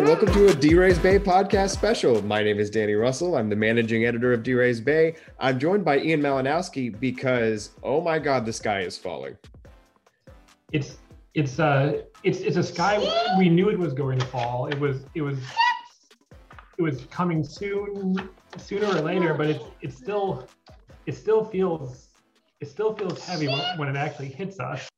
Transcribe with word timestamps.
And 0.00 0.08
welcome 0.08 0.32
to 0.32 0.48
a 0.48 0.54
D-Rays 0.54 0.98
Bay 0.98 1.18
podcast 1.18 1.72
special. 1.72 2.22
My 2.24 2.42
name 2.42 2.58
is 2.58 2.70
Danny 2.70 2.94
Russell. 2.94 3.36
I'm 3.36 3.50
the 3.50 3.54
managing 3.54 4.06
editor 4.06 4.32
of 4.32 4.42
D-Rays 4.42 4.80
Bay. 4.80 5.14
I'm 5.38 5.58
joined 5.58 5.84
by 5.84 5.98
Ian 5.98 6.22
Malinowski 6.22 6.98
because, 6.98 7.72
oh 7.82 8.00
my 8.00 8.18
God, 8.18 8.46
the 8.46 8.52
sky 8.54 8.80
is 8.80 8.96
falling. 8.96 9.36
It's 10.72 10.96
it's 11.34 11.60
uh 11.60 12.00
it's 12.22 12.38
it's 12.38 12.56
a 12.56 12.62
sky 12.62 12.96
we 13.38 13.50
knew 13.50 13.68
it 13.68 13.78
was 13.78 13.92
going 13.92 14.18
to 14.18 14.24
fall. 14.24 14.68
It 14.68 14.80
was 14.80 15.04
it 15.14 15.20
was 15.20 15.38
it 16.78 16.82
was 16.82 17.04
coming 17.10 17.44
soon 17.44 18.30
sooner 18.56 18.86
or 18.86 19.02
later, 19.02 19.34
but 19.34 19.48
it 19.48 19.62
it 19.82 19.92
still 19.92 20.48
it 21.04 21.14
still 21.14 21.44
feels 21.44 22.08
it 22.60 22.70
still 22.70 22.94
feels 22.94 23.22
heavy 23.22 23.48
when, 23.48 23.78
when 23.78 23.88
it 23.90 23.96
actually 23.96 24.28
hits 24.28 24.60
us. 24.60 24.88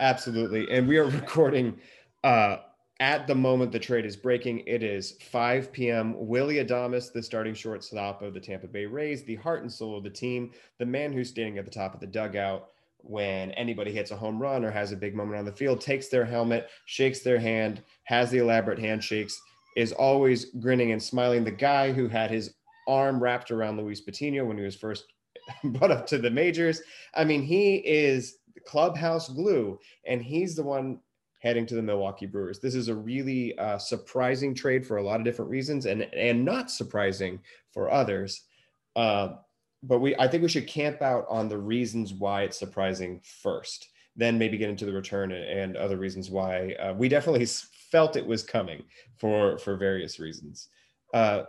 Absolutely. 0.00 0.70
And 0.70 0.86
we 0.86 0.98
are 0.98 1.06
recording 1.22 1.78
uh 2.24 2.58
at 3.02 3.26
the 3.26 3.34
moment 3.34 3.72
the 3.72 3.80
trade 3.80 4.06
is 4.06 4.14
breaking, 4.14 4.62
it 4.64 4.80
is 4.80 5.18
5 5.32 5.72
p.m. 5.72 6.14
Willy 6.16 6.64
Adames, 6.64 7.12
the 7.12 7.20
starting 7.20 7.52
shortstop 7.52 8.22
of 8.22 8.32
the 8.32 8.38
Tampa 8.38 8.68
Bay 8.68 8.86
Rays, 8.86 9.24
the 9.24 9.34
heart 9.34 9.62
and 9.62 9.72
soul 9.72 9.98
of 9.98 10.04
the 10.04 10.08
team, 10.08 10.52
the 10.78 10.86
man 10.86 11.12
who's 11.12 11.28
standing 11.28 11.58
at 11.58 11.64
the 11.64 11.70
top 11.70 11.94
of 11.94 12.00
the 12.00 12.06
dugout 12.06 12.68
when 12.98 13.50
anybody 13.52 13.90
hits 13.90 14.12
a 14.12 14.16
home 14.16 14.40
run 14.40 14.64
or 14.64 14.70
has 14.70 14.92
a 14.92 14.96
big 14.96 15.16
moment 15.16 15.36
on 15.36 15.44
the 15.44 15.50
field, 15.50 15.80
takes 15.80 16.06
their 16.06 16.24
helmet, 16.24 16.68
shakes 16.86 17.22
their 17.22 17.40
hand, 17.40 17.82
has 18.04 18.30
the 18.30 18.38
elaborate 18.38 18.78
handshakes, 18.78 19.36
is 19.76 19.90
always 19.90 20.52
grinning 20.60 20.92
and 20.92 21.02
smiling. 21.02 21.42
The 21.42 21.50
guy 21.50 21.90
who 21.90 22.06
had 22.06 22.30
his 22.30 22.54
arm 22.86 23.20
wrapped 23.20 23.50
around 23.50 23.78
Luis 23.78 24.00
Patino 24.00 24.44
when 24.44 24.56
he 24.56 24.62
was 24.62 24.76
first 24.76 25.06
brought 25.64 25.90
up 25.90 26.06
to 26.06 26.18
the 26.18 26.30
majors. 26.30 26.80
I 27.16 27.24
mean, 27.24 27.42
he 27.42 27.78
is 27.78 28.36
clubhouse 28.64 29.28
glue, 29.28 29.80
and 30.06 30.22
he's 30.22 30.54
the 30.54 30.62
one 30.62 31.00
heading 31.42 31.66
to 31.66 31.74
the 31.74 31.82
Milwaukee 31.82 32.26
Brewers. 32.26 32.60
This 32.60 32.76
is 32.76 32.86
a 32.86 32.94
really 32.94 33.58
uh, 33.58 33.76
surprising 33.76 34.54
trade 34.54 34.86
for 34.86 34.98
a 34.98 35.02
lot 35.02 35.18
of 35.18 35.24
different 35.24 35.50
reasons, 35.50 35.86
and 35.86 36.02
and 36.14 36.44
not 36.44 36.70
surprising 36.70 37.40
for 37.72 37.90
others. 37.90 38.42
Uh, 38.94 39.34
but 39.82 39.98
we, 39.98 40.14
I 40.16 40.28
think 40.28 40.44
we 40.44 40.48
should 40.48 40.68
camp 40.68 41.02
out 41.02 41.26
on 41.28 41.48
the 41.48 41.58
reasons 41.58 42.14
why 42.14 42.42
it's 42.42 42.58
surprising 42.58 43.20
first, 43.24 43.88
then 44.14 44.38
maybe 44.38 44.56
get 44.56 44.70
into 44.70 44.86
the 44.86 44.92
return 44.92 45.32
and 45.32 45.76
other 45.76 45.96
reasons 45.96 46.30
why 46.30 46.74
uh, 46.74 46.94
we 46.94 47.08
definitely 47.08 47.46
felt 47.46 48.16
it 48.16 48.26
was 48.26 48.44
coming 48.44 48.84
for 49.16 49.58
for 49.58 49.76
various 49.76 50.20
reasons. 50.20 50.68
Uh, 51.12 51.42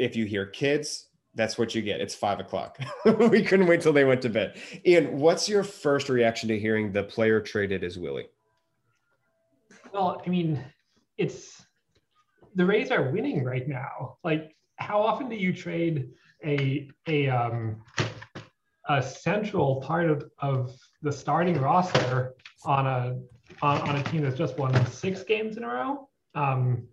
if 0.00 0.16
you 0.16 0.24
hear 0.24 0.46
kids, 0.46 1.06
that's 1.36 1.56
what 1.56 1.72
you 1.74 1.82
get. 1.82 2.00
It's 2.00 2.16
five 2.16 2.40
o'clock. 2.40 2.80
we 3.30 3.44
couldn't 3.44 3.68
wait 3.68 3.80
till 3.80 3.92
they 3.92 4.04
went 4.04 4.22
to 4.22 4.28
bed. 4.28 4.56
Ian, 4.84 5.20
what's 5.20 5.48
your 5.48 5.62
first 5.62 6.08
reaction 6.08 6.48
to 6.48 6.58
hearing 6.58 6.90
the 6.90 7.04
player 7.04 7.40
traded 7.40 7.84
as 7.84 7.96
Willy? 7.96 8.26
Well, 9.92 10.22
I 10.24 10.28
mean, 10.28 10.62
it's 11.18 11.62
the 12.54 12.64
Rays 12.64 12.90
are 12.90 13.10
winning 13.10 13.44
right 13.44 13.66
now. 13.68 14.16
Like, 14.24 14.54
how 14.76 15.00
often 15.00 15.28
do 15.28 15.36
you 15.36 15.52
trade 15.52 16.10
a 16.44 16.90
a 17.06 17.28
um, 17.28 17.82
a 18.88 19.02
central 19.02 19.80
part 19.80 20.08
of, 20.10 20.24
of 20.38 20.74
the 21.02 21.12
starting 21.12 21.60
roster 21.60 22.34
on 22.64 22.86
a 22.86 23.18
on, 23.62 23.80
on 23.88 23.96
a 23.96 24.02
team 24.04 24.22
that's 24.22 24.38
just 24.38 24.58
won 24.58 24.86
six 24.86 25.22
games 25.22 25.56
in 25.56 25.64
a 25.64 25.68
row? 25.68 26.08
Um, 26.34 26.86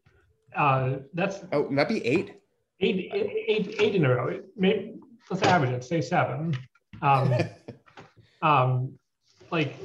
uh, 0.56 0.98
that's 1.14 1.40
oh, 1.52 1.70
might 1.70 1.90
be 1.90 2.06
eight. 2.06 2.34
Eight, 2.80 3.09
eight, 3.12 3.75
eight 3.80 3.95
in 3.95 4.06
a 4.06 4.09
row. 4.09 4.40
Maybe, 4.56 5.00
let's 5.31 5.42
average 5.44 5.72
it. 5.72 5.84
Say 5.84 6.02
seven. 6.02 6.56
Um, 7.02 7.34
um, 8.44 9.00
like 9.52 9.75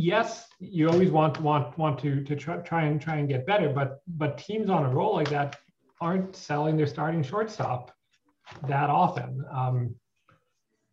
yes, 0.00 0.48
you 0.58 0.88
always 0.88 1.10
want 1.10 1.40
want 1.40 1.76
want 1.78 1.98
to 2.00 2.24
to 2.24 2.36
try, 2.36 2.56
try 2.58 2.82
and 2.84 3.00
try 3.00 3.16
and 3.16 3.28
get 3.28 3.46
better, 3.46 3.68
but 3.68 4.00
but 4.06 4.38
teams 4.38 4.70
on 4.70 4.84
a 4.84 4.88
roll 4.88 5.14
like 5.14 5.28
that 5.30 5.56
aren't 6.00 6.34
selling 6.34 6.76
their 6.76 6.86
starting 6.86 7.22
shortstop 7.22 7.92
that 8.66 8.88
often. 8.88 9.44
Um, 9.52 9.94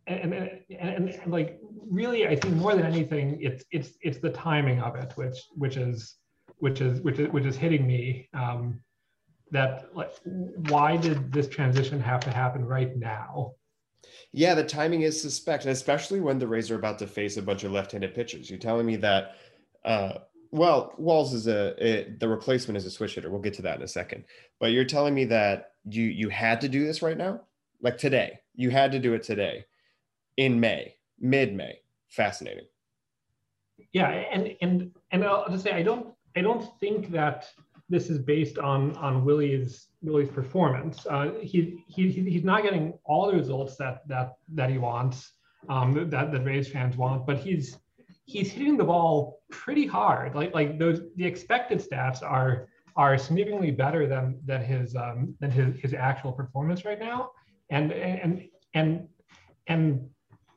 and, 0.08 0.34
and, 0.34 0.50
and, 0.80 1.10
and, 1.10 1.32
like 1.32 1.60
really, 1.90 2.28
I 2.28 2.36
think 2.36 2.56
more 2.56 2.76
than 2.76 2.86
anything, 2.86 3.38
it's 3.42 3.64
it's 3.72 3.92
it's 4.02 4.20
the 4.20 4.30
timing 4.30 4.82
of 4.82 4.96
it, 4.96 5.14
which 5.16 5.38
which 5.56 5.78
is 5.78 6.16
which 6.60 6.82
is 6.82 7.02
which 7.02 7.20
is 7.20 7.30
which 7.30 7.46
is 7.46 7.56
hitting 7.56 7.88
me. 7.88 8.30
Um, 8.34 8.82
that 9.52 9.96
like, 9.96 10.12
why 10.68 10.98
did 10.98 11.32
this 11.32 11.48
transition 11.48 12.02
have 12.02 12.20
to 12.22 12.30
happen 12.30 12.66
right 12.66 12.98
now? 12.98 13.54
Yeah, 14.32 14.54
the 14.54 14.64
timing 14.64 15.02
is 15.02 15.22
suspect, 15.22 15.66
especially 15.66 16.20
when 16.20 16.40
the 16.40 16.48
Rays 16.48 16.70
are 16.72 16.76
about 16.76 17.00
to 17.00 17.08
face 17.08 17.38
a 17.38 17.42
bunch 17.42 17.64
of 17.64 17.72
left-handed 17.72 18.14
pitchers. 18.14 18.50
You're 18.50 18.60
telling 18.60 18.86
me 18.86 18.96
that, 18.98 19.36
uh, 19.86 20.20
well, 20.52 20.94
Walls 20.98 21.34
is 21.34 21.48
a 21.48 22.16
the 22.20 22.28
replacement 22.28 22.78
is 22.78 22.86
a 22.86 22.92
switch 22.92 23.16
hitter. 23.16 23.30
We'll 23.30 23.42
get 23.42 23.54
to 23.56 23.62
that 23.64 23.78
in 23.78 23.84
a 23.84 23.88
second. 23.88 24.24
But 24.60 24.72
you're 24.72 24.86
telling 24.86 25.14
me 25.14 25.26
that 25.26 25.72
you 25.90 26.04
you 26.04 26.30
had 26.30 26.62
to 26.62 26.70
do 26.70 26.86
this 26.86 27.02
right 27.02 27.18
now, 27.18 27.42
like 27.82 27.98
today. 27.98 28.40
You 28.56 28.70
had 28.70 28.92
to 28.94 29.00
do 29.00 29.14
it 29.14 29.24
today, 29.24 29.66
in 30.38 30.60
May, 30.60 30.96
mid-May. 31.20 31.80
Fascinating. 32.08 32.66
Yeah, 33.92 34.10
and 34.10 34.56
and 34.62 34.92
and 35.12 35.24
I'll 35.24 35.50
just 35.50 35.64
say 35.64 35.72
I 35.72 35.84
don't 35.84 36.14
I 36.36 36.42
don't 36.42 36.68
think 36.80 37.12
that 37.12 37.52
this 37.90 38.10
is 38.10 38.20
based 38.20 38.58
on 38.58 38.96
on 38.98 39.24
Willy's 39.24 39.88
Willy's 40.02 40.30
performance. 40.30 41.06
Uh, 41.06 41.32
he, 41.42 41.84
he 41.88 42.12
he's 42.12 42.44
not 42.44 42.64
getting 42.64 42.94
all 43.06 43.28
the 43.28 43.38
results 43.38 43.78
that 43.78 44.08
that 44.08 44.34
that 44.54 44.70
he 44.70 44.78
wants, 44.78 45.34
um, 45.70 46.10
that 46.10 46.32
that 46.32 46.46
Rays 46.46 46.68
fans 46.68 46.98
want, 46.98 47.26
but 47.26 47.38
he's 47.38 47.78
he's 48.26 48.52
hitting 48.52 48.78
the 48.78 48.84
ball 48.84 49.40
pretty 49.50 49.86
hard. 49.86 50.36
Like 50.36 50.54
like 50.54 50.78
those 50.78 51.02
the 51.16 51.26
expected 51.26 51.80
stats 51.80 52.22
are 52.22 52.68
are 52.96 53.18
significantly 53.18 53.72
better 53.72 54.08
than 54.08 54.40
than 54.46 54.64
his 54.64 54.96
um, 54.96 55.36
than 55.40 55.52
his 55.52 55.80
his 55.80 55.94
actual 55.94 56.34
performance 56.34 56.84
right 56.84 57.00
now, 57.00 57.32
and 57.70 57.94
and 57.94 58.48
and 58.74 59.08
and 59.68 60.10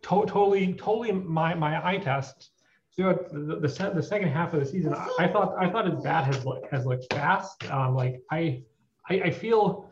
to- 0.02 0.26
totally 0.26 0.74
totally 0.74 1.12
my 1.12 1.54
my 1.54 1.86
eye 1.86 1.98
test 1.98 2.50
throughout 3.00 3.32
the, 3.32 3.56
the, 3.56 3.90
the, 3.94 4.02
second 4.02 4.28
half 4.28 4.52
of 4.52 4.60
the 4.60 4.66
season, 4.66 4.94
I 5.18 5.26
thought 5.26 5.54
I 5.58 5.70
thought 5.70 5.86
his 5.86 6.02
bat 6.02 6.26
has 6.26 6.44
looked 6.44 6.70
has 6.70 6.84
looked 6.84 7.10
fast. 7.12 7.64
Um, 7.70 7.94
like 7.94 8.20
I, 8.30 8.62
I, 9.08 9.14
I 9.22 9.30
feel 9.30 9.90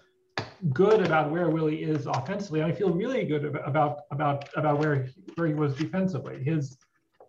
good 0.72 1.04
about 1.06 1.30
where 1.30 1.48
Willy 1.48 1.82
is 1.82 2.06
offensively. 2.06 2.62
I 2.62 2.72
feel 2.72 2.90
really 2.90 3.24
good 3.24 3.44
about 3.44 4.00
about 4.10 4.48
about 4.56 4.78
where 4.78 5.04
he, 5.04 5.12
where 5.36 5.48
he 5.48 5.54
was 5.54 5.74
defensively. 5.74 6.42
His 6.42 6.76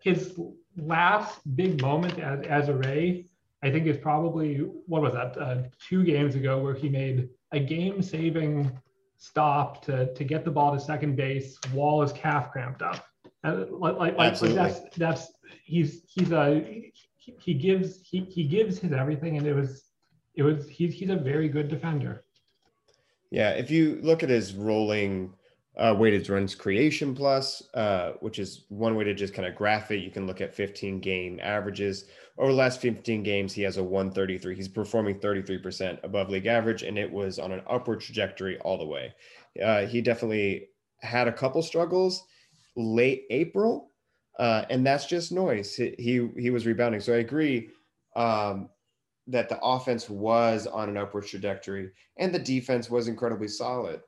his 0.02 0.38
last 0.76 1.40
big 1.56 1.80
moment 1.80 2.18
as, 2.18 2.44
as 2.46 2.68
a 2.68 2.74
Ray, 2.74 3.26
I 3.62 3.70
think 3.70 3.86
is 3.86 3.96
probably 3.96 4.58
what 4.86 5.00
was 5.00 5.14
that 5.14 5.38
uh, 5.38 5.62
two 5.88 6.04
games 6.04 6.34
ago 6.34 6.62
where 6.62 6.74
he 6.74 6.90
made 6.90 7.30
a 7.52 7.60
game 7.60 8.02
saving 8.02 8.70
stop 9.16 9.82
to 9.86 10.12
to 10.12 10.24
get 10.24 10.44
the 10.44 10.50
ball 10.50 10.74
to 10.74 10.80
second 10.80 11.16
base 11.16 11.58
while 11.72 12.02
his 12.02 12.12
calf 12.12 12.50
cramped 12.50 12.82
up. 12.82 13.06
And 13.42 13.70
like, 13.70 13.96
like, 13.96 14.16
like 14.18 14.38
that's 14.38 14.80
that's 14.96 15.32
he's 15.64 16.02
he's 16.06 16.30
a 16.32 16.92
he, 17.16 17.34
he 17.38 17.54
gives 17.54 18.00
he, 18.02 18.20
he 18.20 18.44
gives 18.44 18.78
his 18.78 18.92
everything 18.92 19.38
and 19.38 19.46
it 19.46 19.54
was 19.54 19.84
it 20.34 20.42
was 20.42 20.68
he's 20.68 20.94
he's 20.94 21.10
a 21.10 21.16
very 21.16 21.48
good 21.48 21.68
defender. 21.68 22.24
Yeah 23.30 23.50
if 23.50 23.70
you 23.70 23.98
look 24.02 24.22
at 24.22 24.28
his 24.28 24.54
rolling 24.54 25.32
uh, 25.78 25.94
weighted 25.96 26.28
runs 26.28 26.54
created 26.54 27.16
plus 27.16 27.62
uh, 27.74 28.12
which 28.20 28.38
is 28.38 28.66
one 28.68 28.94
way 28.96 29.04
to 29.04 29.14
just 29.14 29.32
kind 29.32 29.48
of 29.48 29.54
graph 29.54 29.90
it 29.90 30.00
you 30.00 30.10
can 30.10 30.26
look 30.26 30.42
at 30.42 30.54
15 30.54 31.00
game 31.00 31.40
averages. 31.42 32.06
Over 32.36 32.52
the 32.52 32.58
last 32.58 32.80
15 32.80 33.22
games 33.22 33.54
he 33.54 33.62
has 33.62 33.78
a 33.78 33.82
133 33.82 34.54
he's 34.54 34.68
performing 34.68 35.18
33% 35.18 35.98
above 36.02 36.28
league 36.28 36.46
average 36.46 36.82
and 36.82 36.98
it 36.98 37.10
was 37.10 37.38
on 37.38 37.52
an 37.52 37.62
upward 37.66 38.00
trajectory 38.00 38.58
all 38.58 38.76
the 38.76 38.86
way. 38.86 39.14
Uh, 39.62 39.86
he 39.86 40.02
definitely 40.02 40.68
had 41.00 41.26
a 41.26 41.32
couple 41.32 41.62
struggles 41.62 42.24
late 42.76 43.24
april 43.30 43.90
uh, 44.40 44.64
and 44.70 44.86
that's 44.86 45.04
just 45.04 45.32
noise. 45.32 45.76
He, 45.76 45.94
he, 45.98 46.28
he 46.38 46.50
was 46.50 46.66
rebounding. 46.66 47.02
So 47.02 47.12
I 47.12 47.18
agree 47.18 47.68
um, 48.16 48.70
that 49.26 49.50
the 49.50 49.60
offense 49.62 50.08
was 50.08 50.66
on 50.66 50.88
an 50.88 50.96
upward 50.96 51.26
trajectory, 51.26 51.90
and 52.16 52.34
the 52.34 52.38
defense 52.38 52.88
was 52.88 53.06
incredibly 53.06 53.48
solid. 53.48 54.00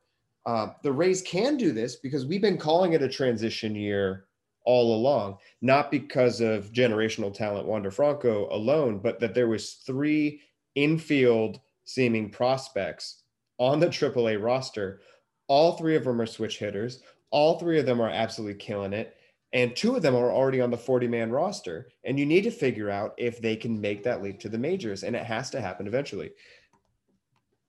Uh, 0.47 0.69
the 0.83 0.91
Rays 0.91 1.21
can 1.21 1.59
do 1.59 1.71
this 1.71 1.97
because 1.97 2.25
we've 2.25 2.41
been 2.41 2.57
calling 2.57 2.95
it 2.95 3.03
a 3.03 3.09
transition 3.09 3.75
year 3.75 4.25
all 4.65 4.97
along, 4.97 5.37
not 5.61 5.91
because 5.91 6.41
of 6.41 6.73
generational 6.73 7.33
talent 7.33 7.67
Wander 7.67 7.91
Franco 7.91 8.49
alone, 8.51 9.01
but 9.01 9.21
that 9.21 9.35
there 9.35 9.49
was 9.49 9.75
three 9.87 10.41
infield 10.77 11.61
seeming 11.85 12.31
prospects 12.31 13.25
on 13.59 13.81
the 13.81 13.89
AAA 13.89 14.43
roster. 14.43 15.01
All 15.47 15.77
three 15.77 15.95
of 15.95 16.05
them 16.05 16.23
are 16.23 16.27
switch 16.27 16.59
hitters. 16.59 17.03
All 17.33 17.59
three 17.59 17.81
of 17.81 17.87
them 17.87 18.01
are 18.01 18.09
absolutely 18.09 18.59
killing 18.59 18.93
it. 18.93 19.17
And 19.53 19.77
two 19.77 19.97
of 19.97 20.03
them 20.03 20.15
are 20.15 20.31
already 20.31 20.61
on 20.61 20.71
the 20.71 20.79
40 20.79 21.09
man 21.09 21.31
roster. 21.31 21.89
And 22.05 22.19
you 22.19 22.25
need 22.25 22.45
to 22.45 22.51
figure 22.51 22.89
out 22.89 23.15
if 23.19 23.41
they 23.41 23.57
can 23.57 23.81
make 23.81 24.03
that 24.05 24.23
leap 24.23 24.41
to 24.41 24.49
the 24.49 24.59
majors. 24.59 25.03
And 25.03 25.17
it 25.17 25.25
has 25.25 25.51
to 25.51 25.61
happen 25.61 25.87
eventually. 25.87 26.31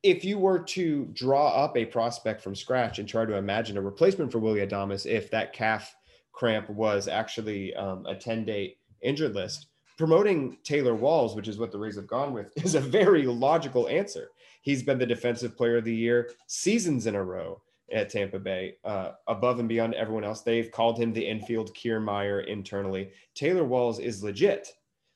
If 0.04 0.24
you 0.24 0.38
were 0.38 0.60
to 0.60 1.06
draw 1.13 1.50
up 1.50 1.75
a 1.77 1.86
prospect 1.86 2.42
from 2.42 2.56
scratch 2.56 3.00
and 3.00 3.07
try 3.07 3.25
to 3.25 3.36
imagine 3.36 3.77
a 3.77 3.81
replacement 3.81 4.31
for 4.31 4.39
Willy 4.39 4.65
Adames 4.65 5.06
if 5.06 5.31
that 5.31 5.54
calf 5.54 5.95
cramp 6.33 6.69
was 6.69 7.07
actually 7.07 7.74
um, 7.75 8.06
a 8.06 8.16
10 8.16 8.45
day 8.45 8.77
injured 9.01 9.33
list 9.33 9.68
promoting 9.98 10.57
Taylor 10.63 10.95
Walls, 10.95 11.36
which 11.36 11.48
is 11.48 11.57
what 11.57 11.71
the 11.71 11.77
Rays 11.77 11.95
have 11.95 12.07
gone 12.07 12.33
with, 12.33 12.51
is 12.63 12.75
a 12.75 12.80
very 12.81 13.24
logical 13.25 13.88
answer. 13.88 14.30
He's 14.62 14.83
been 14.83 14.98
the 14.98 15.06
defensive 15.06 15.57
player 15.57 15.77
of 15.77 15.86
the 15.86 15.95
year 15.95 16.31
seasons 16.48 17.07
in 17.07 17.16
a 17.16 17.24
row 17.24 17.62
at 17.91 18.09
Tampa 18.09 18.39
Bay, 18.39 18.75
uh, 18.83 19.12
above 19.27 19.59
and 19.59 19.69
beyond 19.69 19.94
everyone 19.94 20.24
else. 20.24 20.41
They've 20.41 20.71
called 20.71 20.97
him 20.97 21.13
the 21.13 21.27
infield 21.27 21.74
Kiermaier 21.74 22.45
internally. 22.47 23.12
Taylor 23.35 23.63
Walls 23.63 24.00
is 24.00 24.24
legit. 24.24 24.69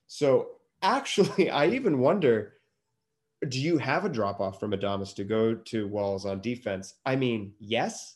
So 0.07 0.49
actually, 0.81 1.49
I 1.49 1.67
even 1.67 1.99
wonder 1.99 2.53
do 3.49 3.59
you 3.59 3.77
have 3.77 4.05
a 4.05 4.09
drop 4.09 4.39
off 4.39 4.59
from 4.59 4.71
Adames 4.71 5.13
to 5.15 5.23
go 5.23 5.53
to 5.53 5.87
Walls 5.87 6.25
on 6.25 6.41
defense? 6.41 6.95
I 7.05 7.15
mean, 7.15 7.53
yes. 7.59 8.15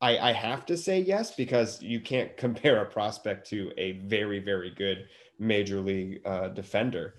I, 0.00 0.18
I 0.18 0.32
have 0.32 0.66
to 0.66 0.76
say 0.76 1.00
yes 1.00 1.34
because 1.34 1.80
you 1.82 2.00
can't 2.00 2.36
compare 2.36 2.82
a 2.82 2.86
prospect 2.86 3.48
to 3.50 3.72
a 3.76 3.92
very, 4.06 4.38
very 4.38 4.70
good 4.70 5.08
major 5.38 5.80
league 5.80 6.20
uh, 6.24 6.48
defender. 6.48 7.14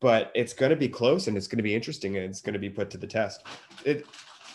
But 0.00 0.30
it's 0.34 0.52
going 0.52 0.70
to 0.70 0.76
be 0.76 0.88
close 0.88 1.26
and 1.26 1.36
it's 1.36 1.48
going 1.48 1.58
to 1.58 1.62
be 1.64 1.74
interesting 1.74 2.16
and 2.16 2.26
it's 2.26 2.40
going 2.40 2.52
to 2.52 2.58
be 2.58 2.70
put 2.70 2.90
to 2.90 2.98
the 2.98 3.06
test. 3.06 3.44
It, 3.84 4.06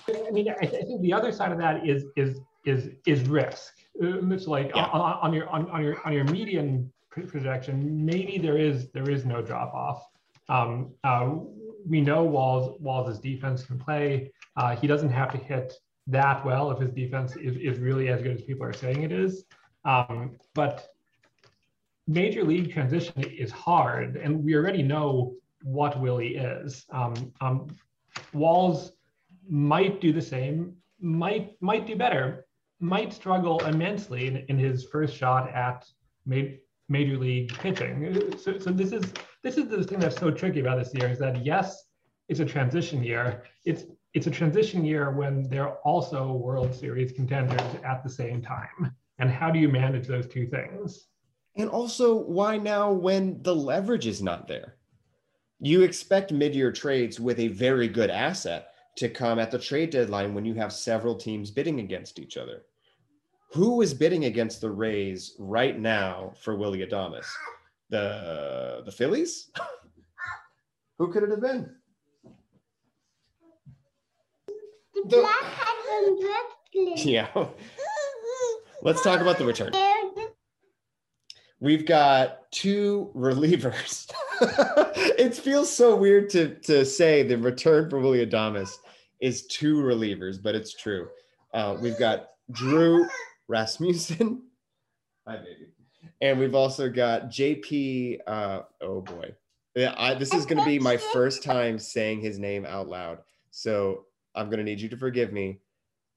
I 0.09 0.31
mean, 0.31 0.49
I, 0.49 0.65
think 0.65 1.01
the 1.01 1.13
other 1.13 1.31
side 1.31 1.51
of 1.51 1.57
that 1.57 1.87
is 1.87 2.05
is 2.15 2.39
is 2.65 2.89
is 3.05 3.27
risk. 3.27 3.73
It's 3.95 4.47
like 4.47 4.71
yeah. 4.75 4.85
on, 4.85 5.19
on, 5.21 5.33
your 5.33 5.49
on, 5.49 5.69
on 5.69 5.83
your 5.83 6.05
on 6.05 6.13
your 6.13 6.23
median 6.25 6.91
projection, 7.09 8.05
maybe 8.05 8.37
there 8.37 8.57
is 8.57 8.89
there 8.91 9.09
is 9.09 9.25
no 9.25 9.41
drop 9.41 9.73
off. 9.73 10.03
Um, 10.49 10.93
uh, 11.03 11.35
we 11.87 12.01
know 12.01 12.23
Walls 12.23 12.77
Walls' 12.79 13.19
defense 13.19 13.63
can 13.63 13.79
play. 13.79 14.31
Uh, 14.55 14.75
he 14.75 14.87
doesn't 14.87 15.09
have 15.09 15.31
to 15.31 15.37
hit 15.37 15.73
that 16.07 16.45
well 16.45 16.71
if 16.71 16.79
his 16.79 16.91
defense 16.91 17.35
is, 17.35 17.57
is 17.57 17.79
really 17.79 18.07
as 18.07 18.21
good 18.21 18.37
as 18.37 18.41
people 18.41 18.65
are 18.65 18.73
saying 18.73 19.03
it 19.03 19.11
is. 19.11 19.43
Um, 19.83 20.37
but 20.53 20.89
major 22.07 22.43
league 22.43 22.71
transition 22.71 23.23
is 23.23 23.51
hard, 23.51 24.15
and 24.15 24.43
we 24.43 24.55
already 24.55 24.83
know 24.83 25.33
what 25.63 25.99
Willy 25.99 26.37
is. 26.37 26.85
Um, 26.91 27.33
um, 27.41 27.67
Walls 28.33 28.93
might 29.49 30.01
do 30.01 30.11
the 30.11 30.21
same, 30.21 30.75
might 30.99 31.61
might 31.61 31.87
do 31.87 31.95
better, 31.95 32.45
might 32.79 33.13
struggle 33.13 33.59
immensely 33.65 34.27
in, 34.27 34.37
in 34.49 34.57
his 34.57 34.85
first 34.85 35.15
shot 35.15 35.53
at 35.53 35.85
ma- 36.25 36.55
major 36.89 37.17
league 37.17 37.53
pitching. 37.57 38.33
So, 38.37 38.57
so 38.59 38.71
this 38.71 38.91
is 38.91 39.13
this 39.43 39.57
is 39.57 39.67
the 39.69 39.83
thing 39.83 39.99
that's 39.99 40.17
so 40.17 40.31
tricky 40.31 40.59
about 40.59 40.79
this 40.79 40.93
year 40.93 41.09
is 41.09 41.19
that 41.19 41.45
yes, 41.45 41.85
it's 42.29 42.39
a 42.39 42.45
transition 42.45 43.03
year. 43.03 43.43
It's 43.65 43.85
it's 44.13 44.27
a 44.27 44.31
transition 44.31 44.83
year 44.83 45.11
when 45.11 45.47
they're 45.49 45.75
also 45.79 46.31
World 46.33 46.73
Series 46.73 47.11
contenders 47.11 47.61
at 47.85 48.03
the 48.03 48.09
same 48.09 48.41
time. 48.41 48.95
And 49.19 49.29
how 49.29 49.49
do 49.49 49.57
you 49.57 49.67
manage 49.67 50.07
those 50.07 50.27
two 50.27 50.45
things? 50.45 51.07
And 51.55 51.69
also, 51.69 52.13
why 52.13 52.57
now 52.57 52.91
when 52.91 53.41
the 53.41 53.55
leverage 53.55 54.05
is 54.05 54.21
not 54.21 54.47
there? 54.47 54.77
You 55.59 55.81
expect 55.81 56.31
mid 56.31 56.55
year 56.55 56.71
trades 56.71 57.19
with 57.19 57.39
a 57.39 57.47
very 57.47 57.87
good 57.87 58.11
asset 58.11 58.69
to 58.97 59.07
come 59.07 59.37
at 59.37 59.51
the 59.51 59.59
trade 59.59 59.91
deadline 59.91 60.33
when 60.33 60.43
you 60.43 60.55
have 60.55 60.73
several 60.73 61.15
teams 61.15 61.51
bidding 61.51 61.79
against 61.79 62.19
each 62.19 62.35
other. 62.35 62.63
Who 63.53 63.81
is 63.81 63.93
bidding 63.93 64.25
against 64.25 64.59
the 64.59 64.69
Rays 64.69 65.35
right 65.39 65.79
now 65.79 66.33
for 66.41 66.55
Willy 66.55 66.85
Adames? 66.85 67.25
The 67.89 68.81
the 68.85 68.91
Phillies? 68.91 69.51
Who 70.97 71.11
could 71.11 71.23
it 71.23 71.29
have 71.29 71.41
been? 71.41 71.69
The, 75.05 75.17
Black 75.17 75.43
Husband. 75.43 76.99
yeah. 77.05 77.27
Let's 78.81 79.03
talk 79.03 79.21
about 79.21 79.37
the 79.37 79.45
return. 79.45 79.71
We've 81.59 81.85
got 81.85 82.51
two 82.51 83.11
relievers. 83.15 84.11
it 84.41 85.35
feels 85.35 85.71
so 85.71 85.95
weird 85.95 86.29
to, 86.31 86.55
to 86.55 86.85
say 86.85 87.23
the 87.23 87.37
return 87.37 87.89
for 87.89 87.99
Willy 87.99 88.25
Adames 88.25 88.77
is 89.19 89.47
two 89.47 89.77
relievers, 89.77 90.41
but 90.41 90.55
it's 90.55 90.73
true. 90.73 91.09
Uh, 91.53 91.77
we've 91.79 91.97
got 91.97 92.29
Drew 92.51 93.07
Rasmussen. 93.47 94.43
Hi, 95.27 95.37
baby. 95.37 95.67
And 96.21 96.39
we've 96.39 96.55
also 96.55 96.89
got 96.89 97.29
JP. 97.29 98.19
Uh, 98.25 98.61
oh 98.81 99.01
boy, 99.01 99.33
yeah, 99.75 99.93
I, 99.97 100.13
this 100.13 100.33
is 100.33 100.45
going 100.45 100.59
to 100.59 100.65
be 100.65 100.79
my 100.79 100.97
first 100.97 101.43
time 101.43 101.77
saying 101.77 102.21
his 102.21 102.39
name 102.39 102.65
out 102.65 102.87
loud, 102.87 103.19
so 103.51 104.05
I'm 104.35 104.49
going 104.49 104.59
to 104.59 104.63
need 104.63 104.79
you 104.79 104.89
to 104.89 104.97
forgive 104.97 105.31
me. 105.31 105.59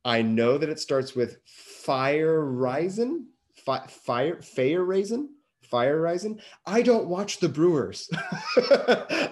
I 0.05 0.23
know 0.23 0.57
that 0.57 0.71
it 0.71 0.81
starts 0.81 1.15
with 1.15 1.39
Fire 1.45 2.45
Raisin, 2.45 3.27
Fi- 3.55 3.87
Fire 3.87 4.41
Fire 4.41 4.85
Raisin, 4.85 5.31
Fire 5.63 6.01
Raisin. 6.01 6.41
I 6.67 6.83
don't 6.83 7.09
watch 7.09 7.39
the 7.39 7.49
Brewers. 7.49 8.09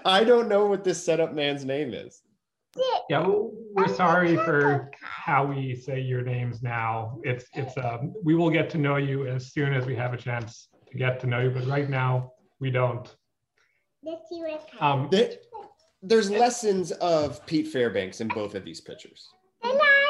I 0.05 0.25
don't 0.26 0.49
know 0.49 0.67
what 0.67 0.85
this 0.85 1.03
setup 1.03 1.32
man's 1.32 1.64
name 1.64 1.94
is 1.94 2.23
yeah 3.09 3.27
we're 3.79 3.95
sorry 3.95 4.37
for 4.37 4.91
how 5.03 5.45
we 5.45 5.75
say 5.75 6.01
your 6.01 6.23
names 6.23 6.63
now. 6.63 7.19
It's 7.23 7.45
it's 7.55 7.77
um 7.79 8.15
we 8.23 8.35
will 8.35 8.51
get 8.51 8.69
to 8.71 8.79
know 8.79 8.97
you 8.97 9.27
as 9.27 9.53
soon 9.53 9.73
as 9.73 9.87
we 9.87 9.95
have 9.97 10.13
a 10.15 10.17
chance 10.17 10.69
to 10.91 10.99
get 10.99 11.21
to 11.21 11.27
know 11.27 11.41
you 11.41 11.51
but 11.51 11.67
right 11.67 11.89
now 11.89 12.33
we 12.61 12.71
don't. 12.71 13.15
Um 14.81 15.09
there's 16.03 16.31
lessons 16.31 16.93
of 16.93 17.45
pete 17.47 17.69
fairbanks 17.69 18.21
in 18.21 18.29
both 18.29 18.55
of 18.55 18.65
these 18.65 18.81
pictures. 18.81 19.29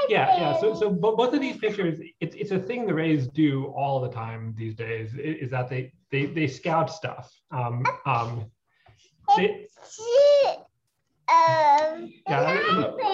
Yeah 0.09 0.39
yeah 0.39 0.61
so 0.61 0.75
so 0.75 0.91
both 0.91 1.35
of 1.35 1.41
these 1.41 1.57
pictures 1.59 1.99
it's, 2.21 2.35
it's 2.37 2.51
a 2.53 2.59
thing 2.59 2.87
the 2.87 2.95
rays 2.95 3.29
do 3.29 3.67
all 3.77 4.01
the 4.01 4.11
time 4.11 4.55
these 4.57 4.75
days 4.75 5.15
is 5.15 5.51
that 5.51 5.69
they 5.69 5.93
they 6.11 6.27
they 6.27 6.47
scout 6.47 6.91
stuff. 6.91 7.31
Um 7.51 7.85
um 8.07 8.51
they, 9.37 9.67
um, 11.47 12.13
yeah, 12.29 12.61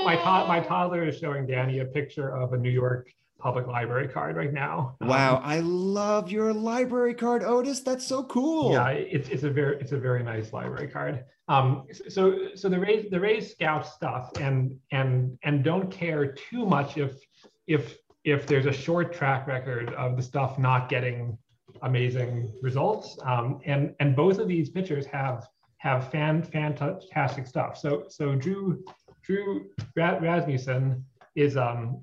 my, 0.05 0.17
to- 0.17 0.47
my 0.49 0.61
toddler 0.61 1.07
is 1.07 1.19
showing 1.19 1.47
Danny 1.47 1.81
a 1.81 1.85
picture 1.85 2.35
of 2.37 2.53
a 2.53 2.57
New 2.57 2.71
York 2.71 3.11
public 3.39 3.67
library 3.67 4.09
card 4.09 4.37
right 4.37 4.53
now. 4.53 4.97
Wow, 5.03 5.37
um, 5.37 5.43
I 5.45 5.61
love 5.61 6.31
your 6.31 6.53
library 6.53 7.15
card, 7.15 7.43
Otis. 7.43 7.81
That's 7.81 8.07
so 8.07 8.25
cool. 8.25 8.73
Yeah, 8.73 8.89
it's, 8.89 9.29
it's 9.29 9.43
a 9.43 9.51
very 9.51 9.79
it's 9.81 9.93
a 9.93 9.99
very 9.99 10.23
nice 10.23 10.53
library 10.53 10.89
card. 10.89 11.25
Um, 11.49 11.85
so 12.09 12.49
so 12.55 12.69
the 12.69 12.79
Rays 12.79 13.11
the 13.11 13.21
Rays 13.21 13.51
scout 13.51 13.87
stuff 13.87 14.31
and 14.41 14.75
and 14.93 15.39
and 15.43 15.63
don't 15.63 15.91
care 15.91 16.33
too 16.33 16.65
much 16.65 16.97
if 16.97 17.21
if 17.67 17.99
if 18.25 18.47
there's 18.47 18.67
a 18.67 18.73
short 18.73 19.13
track 19.13 19.47
record 19.47 19.93
of 19.95 20.17
the 20.17 20.23
stuff 20.23 20.59
not 20.59 20.89
getting 20.89 21.37
amazing 21.83 22.51
results. 22.63 23.19
Um, 23.23 23.61
and 23.67 23.95
and 24.01 24.17
both 24.17 24.39
of 24.39 24.49
these 24.49 24.71
pitchers 24.71 25.05
have 25.07 25.47
have 25.85 26.11
fan 26.11 26.43
fantastic 26.43 27.47
stuff. 27.47 27.77
So 27.77 28.05
so 28.09 28.35
Drew 28.35 28.83
Drew 29.23 29.71
Rasmussen 29.95 31.05
is 31.37 31.57
um 31.57 32.03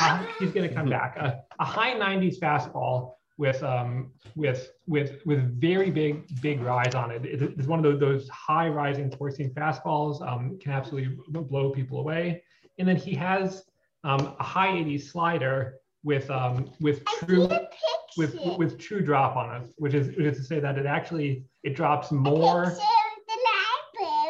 Uh, 0.00 0.26
he's 0.38 0.50
going 0.52 0.68
to 0.68 0.74
come 0.74 0.88
back. 0.88 1.16
A, 1.18 1.42
a 1.58 1.64
high 1.64 1.94
90s 1.94 2.38
fastball 2.38 3.12
with 3.36 3.62
um 3.62 4.12
with 4.34 4.70
with 4.86 5.20
with 5.26 5.60
very 5.60 5.90
big 5.90 6.26
big 6.40 6.62
rise 6.62 6.94
on 6.94 7.10
it. 7.10 7.26
It's 7.26 7.66
one 7.66 7.78
of 7.78 7.84
those, 7.84 8.00
those 8.00 8.28
high 8.30 8.68
rising 8.68 9.12
seam 9.30 9.50
fastballs. 9.50 10.26
Um, 10.26 10.58
can 10.58 10.72
absolutely 10.72 11.18
blow 11.28 11.70
people 11.70 12.00
away. 12.00 12.42
And 12.78 12.88
then 12.88 12.96
he 12.96 13.14
has 13.14 13.64
um, 14.04 14.34
a 14.38 14.42
high 14.42 14.68
80s 14.68 15.02
slider 15.02 15.80
with 16.02 16.30
um 16.30 16.70
with 16.80 17.04
true 17.04 17.46
with 18.20 18.58
with 18.58 18.78
true 18.78 19.00
drop 19.00 19.36
on 19.36 19.62
it, 19.62 19.68
which 19.76 19.94
is 19.94 20.08
which 20.08 20.26
is 20.26 20.36
to 20.38 20.44
say 20.44 20.60
that 20.60 20.76
it 20.78 20.86
actually 20.86 21.44
it 21.64 21.74
drops 21.74 22.12
more. 22.12 22.76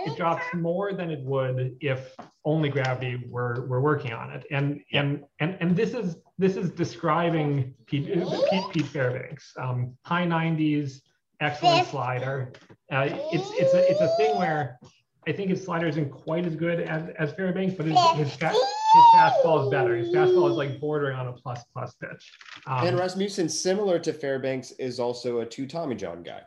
It 0.07 0.17
drops 0.17 0.45
more 0.55 0.95
than 0.95 1.11
it 1.11 1.23
would 1.25 1.77
if 1.81 2.17
only 2.45 2.71
gravity 2.71 3.23
were 3.29 3.67
were 3.67 3.83
working 3.83 4.13
on 4.13 4.31
it, 4.31 4.47
and 4.51 4.81
and 4.93 5.25
and 5.41 5.57
and 5.61 5.77
this 5.77 5.93
is 5.93 6.17
this 6.39 6.57
is 6.57 6.71
describing 6.71 7.75
Pete 7.87 8.07
Pete, 8.51 8.65
Pete 8.73 8.87
Fairbanks, 8.87 9.53
um, 9.59 9.95
high 10.07 10.27
90s, 10.27 11.03
excellent 11.41 11.87
slider. 11.89 12.53
Uh, 12.91 13.09
it's 13.33 13.51
it's 13.61 13.75
a 13.75 13.91
it's 13.91 14.01
a 14.01 14.09
thing 14.17 14.39
where 14.39 14.79
I 15.27 15.33
think 15.33 15.51
his 15.51 15.65
slider 15.65 15.87
isn't 15.87 16.11
quite 16.11 16.47
as 16.47 16.57
good 16.57 16.81
as, 16.81 17.11
as 17.19 17.33
Fairbanks, 17.35 17.75
but 17.75 17.87
his, 17.87 17.99
his, 18.15 18.35
fa- 18.37 18.49
his 18.49 19.05
fastball 19.15 19.65
is 19.65 19.71
better. 19.71 19.95
His 19.95 20.09
fastball 20.09 20.51
is 20.51 20.57
like 20.57 20.81
bordering 20.81 21.17
on 21.17 21.29
a 21.29 21.33
plus 21.33 21.63
plus 21.75 21.95
pitch. 21.95 22.33
Um, 22.67 22.87
and 22.87 22.99
Rasmussen, 22.99 23.49
similar 23.49 23.99
to 23.99 24.13
Fairbanks, 24.13 24.71
is 24.73 24.99
also 24.99 25.41
a 25.41 25.47
two 25.47 25.67
Tommy 25.67 25.95
John 25.95 26.23
guy. 26.23 26.43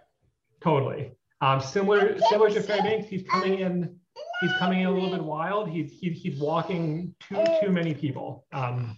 Totally. 0.62 1.12
Um, 1.42 1.62
similar 1.62 2.18
similar 2.30 2.50
to 2.50 2.62
Fairbanks, 2.62 3.08
he's 3.10 3.24
coming 3.30 3.60
in. 3.60 4.00
He's 4.42 4.54
coming 4.60 4.82
in 4.82 4.88
a 4.88 4.92
little 4.92 5.10
bit 5.12 5.24
wild. 5.24 5.70
He's 5.70 5.92
he's, 6.00 6.22
he's 6.22 6.40
walking 6.40 7.14
too 7.20 7.44
too 7.62 7.70
many 7.70 7.94
people. 7.94 8.46
Um, 8.54 8.98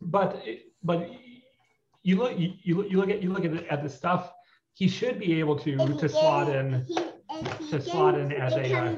but 0.00 0.42
but 0.82 1.10
you 2.02 2.16
look 2.16 2.36
you, 2.38 2.54
you 2.62 2.98
look 2.98 3.10
at 3.10 3.22
you 3.22 3.32
look 3.32 3.44
at 3.44 3.52
the, 3.52 3.72
at 3.72 3.82
the 3.82 3.88
stuff. 3.88 4.32
He 4.74 4.88
should 4.88 5.18
be 5.18 5.38
able 5.38 5.58
to 5.60 5.76
to 5.76 6.08
slot 6.08 6.48
in 6.48 6.86
to 6.86 7.11
slot 7.80 8.18
in 8.18 8.32
as 8.32 8.54
a 8.54 8.72
uh, 8.74 8.94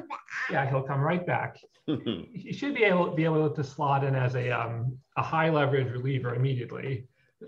yeah 0.50 0.68
he'll 0.68 0.82
come 0.82 1.00
right 1.00 1.26
back. 1.26 1.58
he 1.86 2.52
should 2.52 2.74
be 2.74 2.84
able 2.84 3.14
be 3.14 3.24
able 3.24 3.50
to 3.50 3.64
slot 3.64 4.04
in 4.04 4.14
as 4.14 4.34
a 4.34 4.50
um, 4.50 4.96
a 5.16 5.22
high 5.22 5.50
leverage 5.50 5.90
reliever 5.92 6.34
immediately. 6.34 7.06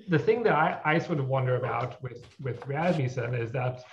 the 0.09 0.19
thing 0.19 0.43
that 0.43 0.53
I, 0.53 0.81
I 0.85 0.99
sort 0.99 1.19
of 1.19 1.27
wonder 1.29 1.57
about 1.57 2.03
with 2.03 2.25
with 2.41 2.67
Rasmussen 2.67 3.35
is 3.35 3.53
that 3.53 3.85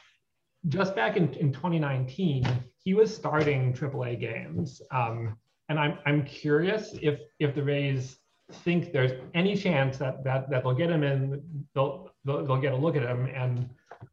just 0.70 0.96
back 0.96 1.18
in, 1.18 1.34
in 1.34 1.52
2019, 1.52 2.48
he 2.84 2.94
was 2.94 3.14
starting 3.14 3.74
AAA 3.74 4.20
games. 4.20 4.82
Um, 4.92 5.38
and 5.70 5.80
I'm, 5.80 5.98
I'm 6.06 6.24
curious 6.26 6.96
if, 7.02 7.20
if 7.40 7.56
the 7.56 7.64
Rays 7.64 8.18
think 8.52 8.92
there's 8.92 9.12
any 9.34 9.56
chance 9.56 9.98
that, 9.98 10.24
that, 10.24 10.50
that 10.50 10.64
they'll 10.64 10.74
get 10.74 10.90
him 10.90 11.04
in, 11.04 11.42
they'll, 11.74 12.12
they'll, 12.26 12.46
they'll 12.46 12.62
get 12.62 12.74
a 12.74 12.78
look 12.78 12.96
at 12.96 13.04
him 13.04 13.26
and, 13.34 13.70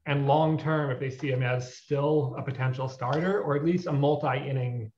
and 0.06 0.26
long 0.26 0.58
term, 0.58 0.90
if 0.90 1.00
they 1.00 1.10
see 1.10 1.30
him 1.30 1.42
as 1.42 1.76
still 1.76 2.34
a 2.38 2.42
potential 2.42 2.88
starter 2.88 3.40
or 3.42 3.56
at 3.56 3.64
least 3.64 3.86
a 3.86 3.92
multi-inning 3.92 4.90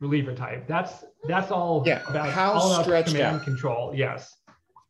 reliever 0.00 0.34
type. 0.34 0.66
That's 0.66 1.04
that's 1.26 1.50
all 1.50 1.82
yeah. 1.86 2.02
about 2.08 2.30
how 2.30 2.52
all 2.52 2.82
stretched 2.82 3.16
out. 3.16 3.42
control. 3.42 3.92
Yes. 3.94 4.36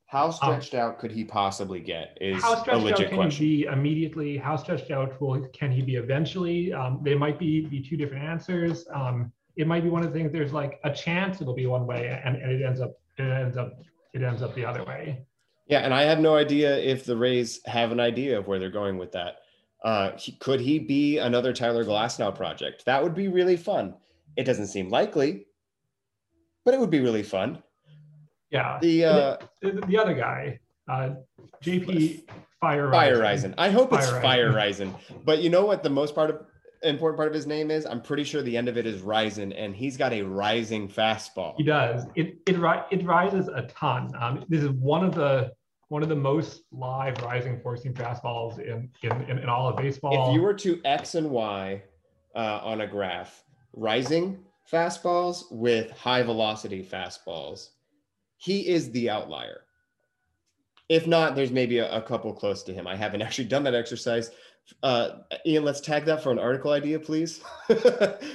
How 0.06 0.30
stretched 0.30 0.72
out 0.72 0.98
could 0.98 1.12
he 1.12 1.22
possibly 1.22 1.80
get? 1.80 2.16
Is 2.18 2.42
How 2.42 2.54
a 2.54 2.60
stretched 2.60 2.86
out 2.86 2.96
can 2.96 3.16
question. 3.16 3.44
he 3.44 3.56
be 3.56 3.64
immediately? 3.64 4.38
How 4.38 4.56
stretched 4.56 4.90
out 4.90 5.20
will 5.20 5.46
can 5.52 5.70
he 5.70 5.82
be 5.82 5.96
eventually? 5.96 6.72
Um, 6.72 7.00
they 7.02 7.14
might 7.14 7.38
be 7.38 7.66
be 7.66 7.82
two 7.82 7.98
different 7.98 8.24
answers. 8.24 8.86
Um, 8.94 9.30
it 9.56 9.66
might 9.66 9.82
be 9.82 9.90
one 9.90 10.02
of 10.02 10.10
the 10.10 10.18
things. 10.18 10.32
There's 10.32 10.54
like 10.54 10.80
a 10.84 10.92
chance 10.94 11.42
it'll 11.42 11.54
be 11.54 11.66
one 11.66 11.86
way, 11.86 12.18
and, 12.24 12.36
and 12.36 12.50
it 12.50 12.64
ends 12.64 12.80
up 12.80 12.94
it 13.18 13.22
ends 13.22 13.58
up 13.58 13.74
it 14.14 14.22
ends 14.22 14.40
up 14.40 14.54
the 14.54 14.64
other 14.64 14.82
way. 14.84 15.26
Yeah, 15.68 15.80
and 15.80 15.92
I 15.92 16.02
have 16.02 16.18
no 16.18 16.34
idea 16.34 16.76
if 16.78 17.04
the 17.04 17.16
Rays 17.16 17.60
have 17.66 17.92
an 17.92 18.00
idea 18.00 18.38
of 18.38 18.46
where 18.46 18.58
they're 18.58 18.70
going 18.70 18.96
with 18.96 19.12
that. 19.12 19.36
Uh, 19.84 20.12
he, 20.16 20.32
could 20.32 20.60
he 20.60 20.78
be 20.78 21.18
another 21.18 21.52
Tyler 21.52 21.84
Glasnow 21.84 22.34
project? 22.34 22.84
That 22.86 23.02
would 23.02 23.14
be 23.14 23.28
really 23.28 23.56
fun. 23.56 23.94
It 24.36 24.44
doesn't 24.44 24.68
seem 24.68 24.88
likely, 24.88 25.46
but 26.64 26.74
it 26.74 26.80
would 26.80 26.90
be 26.90 27.00
really 27.00 27.22
fun. 27.22 27.62
Yeah. 28.50 28.78
The 28.80 29.04
uh, 29.04 29.36
the, 29.60 29.84
the 29.86 29.98
other 29.98 30.14
guy, 30.14 30.58
uh, 30.90 31.10
JP 31.62 32.22
Fire 32.60 32.90
Fire 32.90 33.20
Rising. 33.20 33.54
I 33.58 33.70
hope 33.70 33.92
it's 33.92 34.08
Fire 34.08 34.22
Fire 34.22 34.52
Rising. 34.52 34.92
Rising. 34.92 35.22
But 35.24 35.40
you 35.42 35.50
know 35.50 35.66
what 35.66 35.82
the 35.82 35.90
most 35.90 36.14
part 36.14 36.30
of 36.30 36.40
important 36.82 37.16
part 37.18 37.28
of 37.28 37.34
his 37.34 37.46
name 37.46 37.70
is? 37.70 37.84
I'm 37.84 38.00
pretty 38.00 38.24
sure 38.24 38.40
the 38.42 38.56
end 38.56 38.68
of 38.68 38.78
it 38.78 38.86
is 38.86 39.02
Rising, 39.02 39.52
and 39.52 39.76
he's 39.76 39.96
got 39.96 40.12
a 40.12 40.22
rising 40.22 40.88
fastball. 40.88 41.54
He 41.56 41.62
does. 41.64 42.06
It 42.14 42.38
it 42.46 42.56
it 42.90 43.04
rises 43.04 43.48
a 43.48 43.62
ton. 43.62 44.12
Um, 44.18 44.44
this 44.48 44.62
is 44.62 44.70
one 44.70 45.04
of 45.04 45.14
the 45.14 45.52
one 45.88 46.02
of 46.02 46.08
the 46.08 46.16
most 46.16 46.62
live 46.70 47.20
rising 47.22 47.58
four 47.60 47.76
seam 47.76 47.94
fastballs 47.94 48.58
in, 48.58 48.90
in 49.02 49.12
in 49.22 49.38
in 49.38 49.48
all 49.48 49.68
of 49.68 49.76
baseball. 49.76 50.28
If 50.28 50.34
you 50.34 50.42
were 50.42 50.54
to 50.54 50.80
X 50.84 51.14
and 51.14 51.30
Y 51.30 51.82
uh, 52.34 52.60
on 52.62 52.82
a 52.82 52.86
graph, 52.86 53.42
rising 53.72 54.38
fastballs 54.70 55.44
with 55.50 55.90
high 55.90 56.22
velocity 56.22 56.82
fastballs, 56.82 57.70
he 58.36 58.68
is 58.68 58.90
the 58.92 59.10
outlier. 59.10 59.62
If 60.88 61.06
not, 61.06 61.34
there's 61.34 61.50
maybe 61.50 61.78
a, 61.78 61.90
a 61.90 62.02
couple 62.02 62.32
close 62.32 62.62
to 62.64 62.72
him. 62.72 62.86
I 62.86 62.96
haven't 62.96 63.22
actually 63.26 63.48
done 63.48 63.62
that 63.64 63.74
exercise. 63.74 64.30
Uh, 64.82 65.20
Ian, 65.46 65.64
let's 65.64 65.80
tag 65.80 66.04
that 66.04 66.22
for 66.22 66.30
an 66.30 66.38
article 66.38 66.72
idea, 66.72 66.98
please. 66.98 67.40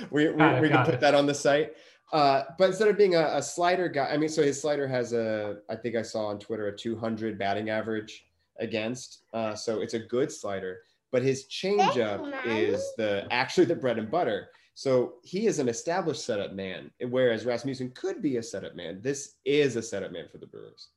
we 0.10 0.29
we, 0.29 0.43
it, 0.43 0.62
we 0.62 0.69
can 0.69 0.83
put 0.83 0.95
it. 0.95 1.00
that 1.01 1.13
on 1.13 1.27
the 1.27 1.33
site. 1.33 1.74
Uh, 2.13 2.43
but 2.60 2.70
instead 2.70 2.88
of 2.88 2.96
being 2.96 3.15
a, 3.15 3.25
a 3.34 3.41
slider 3.41 3.89
guy, 3.89 4.05
I 4.05 4.17
mean, 4.17 4.29
so 4.29 4.43
his 4.43 4.62
slider 4.62 4.88
has 4.88 5.13
a, 5.13 5.58
I 5.67 5.75
think 5.75 5.96
I 5.96 6.03
saw 6.03 6.27
on 6.27 6.38
Twitter, 6.38 6.67
a 6.67 6.77
200 6.77 7.39
batting 7.39 7.72
average 7.72 8.27
against. 8.60 9.24
Uh, 9.34 9.55
so 9.55 9.82
it's 9.82 9.96
a 9.96 10.00
good 10.00 10.32
slider, 10.32 10.82
but 11.12 11.24
his 11.24 11.46
changeup 11.46 12.32
is 12.46 12.93
the 12.98 13.25
actually 13.32 13.65
the 13.65 13.75
bread 13.75 13.98
and 13.98 14.12
butter. 14.12 14.50
So 14.75 15.15
he 15.24 15.48
is 15.48 15.58
an 15.58 15.67
established 15.67 16.24
setup 16.24 16.53
man, 16.53 16.91
whereas 17.10 17.46
Rasmussen 17.46 17.91
could 17.96 18.22
be 18.22 18.38
a 18.38 18.43
setup 18.43 18.75
man. 18.75 19.01
This 19.01 19.36
is 19.43 19.75
a 19.75 19.82
setup 19.82 20.12
man 20.12 20.27
for 20.32 20.38
the 20.38 20.48
Brewers. 20.48 20.89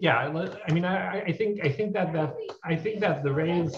yeah, 0.00 0.18
I 0.18 0.72
mean, 0.72 0.84
I, 0.84 1.22
I 1.22 1.32
think 1.32 1.64
I 1.64 1.72
think 1.72 1.94
that 1.94 2.12
that 2.12 2.36
I 2.62 2.76
think 2.76 3.00
that 3.00 3.22
the 3.22 3.32
Rays 3.32 3.74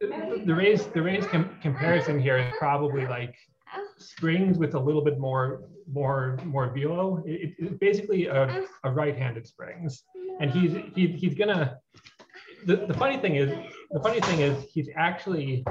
the 0.00 0.54
Rays 0.54 0.86
the 0.86 1.02
Rays 1.02 1.26
com- 1.26 1.56
comparison 1.60 2.20
here 2.20 2.38
is 2.38 2.52
probably 2.58 3.06
like 3.06 3.36
Springs 4.00 4.58
with 4.58 4.74
a 4.74 4.80
little 4.80 5.02
bit 5.02 5.18
more 5.18 5.62
more 5.92 6.38
more 6.44 6.72
velo. 6.74 7.22
It, 7.26 7.54
it's 7.58 7.74
basically 7.74 8.26
a, 8.26 8.64
a 8.84 8.90
right-handed 8.90 9.46
Springs, 9.46 10.04
and 10.40 10.50
he's 10.50 10.72
he, 10.94 11.08
he's 11.08 11.34
gonna. 11.34 11.78
The, 12.66 12.76
the 12.76 12.94
funny 12.94 13.18
thing 13.18 13.36
is 13.36 13.50
the 13.90 14.00
funny 14.00 14.20
thing 14.20 14.40
is 14.40 14.66
he's 14.72 14.88
actually 14.96 15.64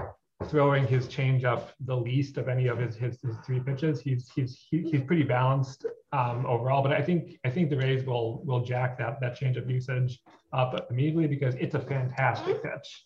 throwing 0.45 0.87
his 0.87 1.07
changeup 1.07 1.69
the 1.85 1.95
least 1.95 2.37
of 2.37 2.47
any 2.47 2.67
of 2.67 2.77
his 2.77 2.95
his, 2.95 3.19
his 3.21 3.35
three 3.45 3.59
pitches. 3.59 4.01
He's 4.01 4.31
he's 4.35 4.57
he, 4.69 4.83
he's 4.83 5.01
pretty 5.03 5.23
balanced 5.23 5.85
um, 6.11 6.45
overall, 6.45 6.81
but 6.81 6.93
I 6.93 7.01
think 7.01 7.39
I 7.45 7.49
think 7.49 7.69
the 7.69 7.77
Rays 7.77 8.05
will 8.05 8.43
will 8.45 8.63
jack 8.63 8.97
that 8.99 9.19
that 9.21 9.39
changeup 9.39 9.69
usage 9.69 10.19
up 10.53 10.87
immediately 10.89 11.27
because 11.27 11.55
it's 11.55 11.75
a 11.75 11.79
fantastic 11.79 12.63
pitch. 12.63 13.05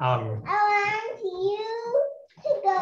Um, 0.00 0.42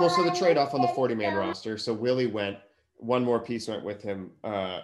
Well, 0.00 0.10
so 0.10 0.22
the 0.22 0.30
trade 0.30 0.56
off 0.56 0.74
on 0.74 0.80
the 0.80 0.88
40 0.88 1.16
man 1.16 1.34
roster. 1.34 1.76
So 1.76 1.92
Willie 1.92 2.28
went, 2.28 2.56
one 2.98 3.24
more 3.24 3.40
piece 3.40 3.66
went 3.66 3.82
with 3.82 4.00
him. 4.00 4.30
Uh, 4.44 4.80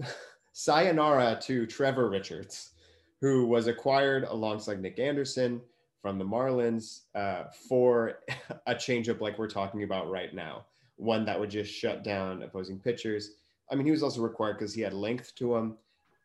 sayonara 0.52 1.38
to 1.42 1.66
Trevor 1.66 2.10
Richards, 2.10 2.72
who 3.20 3.46
was 3.46 3.66
acquired 3.66 4.24
alongside 4.24 4.80
Nick 4.80 4.98
Anderson 4.98 5.62
from 6.02 6.18
the 6.18 6.24
Marlins 6.24 7.00
uh, 7.14 7.44
for 7.68 8.20
a 8.66 8.74
changeup 8.74 9.20
like 9.20 9.38
we're 9.38 9.48
talking 9.48 9.84
about 9.84 10.10
right 10.10 10.34
now, 10.34 10.66
one 10.96 11.24
that 11.24 11.40
would 11.40 11.50
just 11.50 11.72
shut 11.72 12.04
down 12.04 12.42
opposing 12.42 12.78
pitchers. 12.78 13.32
I 13.70 13.74
mean, 13.74 13.86
he 13.86 13.90
was 13.90 14.02
also 14.02 14.20
required 14.20 14.58
because 14.58 14.74
he 14.74 14.82
had 14.82 14.92
length 14.92 15.34
to 15.36 15.56
him. 15.56 15.76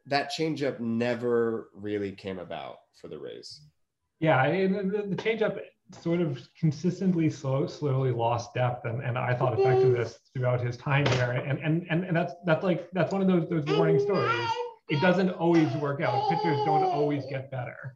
That 0.05 0.31
changeup 0.31 0.79
never 0.81 1.69
really 1.73 2.11
came 2.11 2.39
about 2.39 2.79
for 2.93 3.07
the 3.07 3.17
Rays. 3.17 3.61
Yeah, 4.19 4.43
and 4.45 4.91
the, 4.91 5.01
the 5.01 5.15
changeup 5.15 5.59
sort 5.95 6.21
of 6.21 6.39
consistently 6.59 7.29
slow, 7.29 7.67
slowly 7.67 8.11
lost 8.11 8.53
depth, 8.53 8.85
and, 8.85 9.01
and 9.03 9.17
I 9.17 9.33
thought 9.33 9.59
effectiveness 9.59 10.19
throughout 10.33 10.61
his 10.61 10.77
time 10.77 11.05
there. 11.05 11.31
And 11.31 11.59
and 11.59 11.85
and, 11.89 12.03
and 12.05 12.15
that's 12.15 12.33
that's 12.45 12.63
like 12.63 12.89
that's 12.91 13.11
one 13.11 13.21
of 13.21 13.27
those 13.27 13.49
those 13.49 13.65
warning 13.77 13.99
stories. 13.99 14.47
It 14.89 14.99
doesn't 15.01 15.29
always 15.31 15.71
work 15.75 16.01
out. 16.01 16.29
Pitchers 16.29 16.57
don't 16.65 16.83
always 16.83 17.23
get 17.29 17.49
better. 17.51 17.95